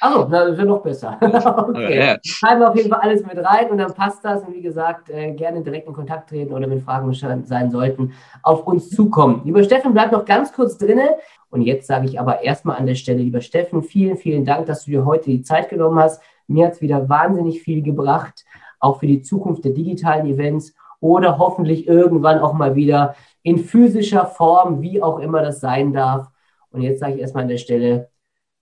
Also, 0.00 0.24
das 0.24 0.56
wäre 0.56 0.66
noch 0.66 0.82
besser. 0.82 1.16
okay. 1.68 1.96
Ja, 1.96 2.04
ja. 2.04 2.18
Schreiben 2.24 2.62
wir 2.62 2.68
auf 2.68 2.74
jeden 2.74 2.90
Fall 2.90 2.98
alles 2.98 3.24
mit 3.24 3.38
rein 3.38 3.70
und 3.70 3.78
dann 3.78 3.94
passt 3.94 4.24
das. 4.24 4.42
Und 4.42 4.54
wie 4.54 4.60
gesagt, 4.60 5.08
äh, 5.08 5.30
gerne 5.34 5.62
direkt 5.62 5.86
in 5.86 5.92
Kontakt 5.92 6.30
treten 6.30 6.52
oder 6.52 6.66
mit 6.66 6.82
Fragen 6.82 7.14
sein 7.44 7.70
sollten, 7.70 8.12
auf 8.42 8.66
uns 8.66 8.90
zukommen. 8.90 9.42
Lieber 9.44 9.62
Steffen, 9.62 9.92
bleib 9.92 10.10
noch 10.10 10.24
ganz 10.24 10.52
kurz 10.52 10.76
drinne. 10.76 11.10
Und 11.48 11.62
jetzt 11.62 11.86
sage 11.86 12.06
ich 12.06 12.18
aber 12.18 12.42
erstmal 12.42 12.76
an 12.76 12.86
der 12.86 12.96
Stelle, 12.96 13.22
lieber 13.22 13.40
Steffen, 13.40 13.84
vielen, 13.84 14.16
vielen 14.16 14.44
Dank, 14.44 14.66
dass 14.66 14.86
du 14.86 14.90
dir 14.90 15.04
heute 15.04 15.26
die 15.26 15.42
Zeit 15.42 15.68
genommen 15.68 16.00
hast. 16.00 16.20
Mir 16.48 16.66
hat 16.66 16.72
es 16.72 16.80
wieder 16.80 17.08
wahnsinnig 17.08 17.62
viel 17.62 17.82
gebracht, 17.82 18.44
auch 18.80 18.98
für 18.98 19.06
die 19.06 19.22
Zukunft 19.22 19.64
der 19.64 19.74
digitalen 19.74 20.26
Events 20.26 20.74
oder 21.00 21.38
hoffentlich 21.38 21.88
irgendwann 21.88 22.38
auch 22.38 22.52
mal 22.52 22.74
wieder 22.74 23.14
in 23.42 23.58
physischer 23.58 24.26
Form, 24.26 24.82
wie 24.82 25.02
auch 25.02 25.18
immer 25.18 25.42
das 25.42 25.60
sein 25.60 25.92
darf. 25.92 26.28
Und 26.70 26.82
jetzt 26.82 27.00
sage 27.00 27.14
ich 27.14 27.20
erstmal 27.20 27.44
an 27.44 27.48
der 27.48 27.58
Stelle, 27.58 28.10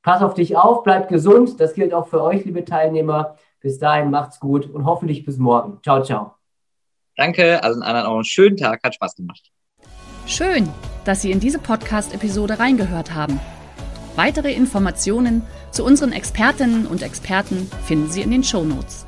Pass 0.02 0.22
auf 0.22 0.34
dich 0.34 0.56
auf, 0.56 0.84
bleib 0.84 1.08
gesund. 1.08 1.60
Das 1.60 1.74
gilt 1.74 1.92
auch 1.92 2.06
für 2.06 2.22
euch, 2.22 2.44
liebe 2.44 2.64
Teilnehmer. 2.64 3.36
Bis 3.60 3.78
dahin 3.78 4.10
macht's 4.10 4.38
gut 4.40 4.66
und 4.66 4.84
hoffentlich 4.84 5.24
bis 5.24 5.38
morgen. 5.38 5.80
Ciao, 5.82 6.02
ciao. 6.02 6.34
Danke, 7.16 7.62
also 7.62 7.80
allen 7.80 8.06
auch 8.06 8.14
einen 8.14 8.24
schönen 8.24 8.56
Tag, 8.56 8.80
hat 8.84 8.94
Spaß 8.94 9.16
gemacht. 9.16 9.50
Schön, 10.26 10.68
dass 11.04 11.22
Sie 11.22 11.32
in 11.32 11.40
diese 11.40 11.58
Podcast-Episode 11.58 12.60
reingehört 12.60 13.14
haben. 13.14 13.40
Weitere 14.14 14.52
Informationen 14.52 15.42
zu 15.72 15.84
unseren 15.84 16.12
Expertinnen 16.12 16.86
und 16.86 17.02
Experten 17.02 17.68
finden 17.84 18.08
Sie 18.08 18.22
in 18.22 18.30
den 18.30 18.44
Show 18.44 18.62
Notes. 18.62 19.07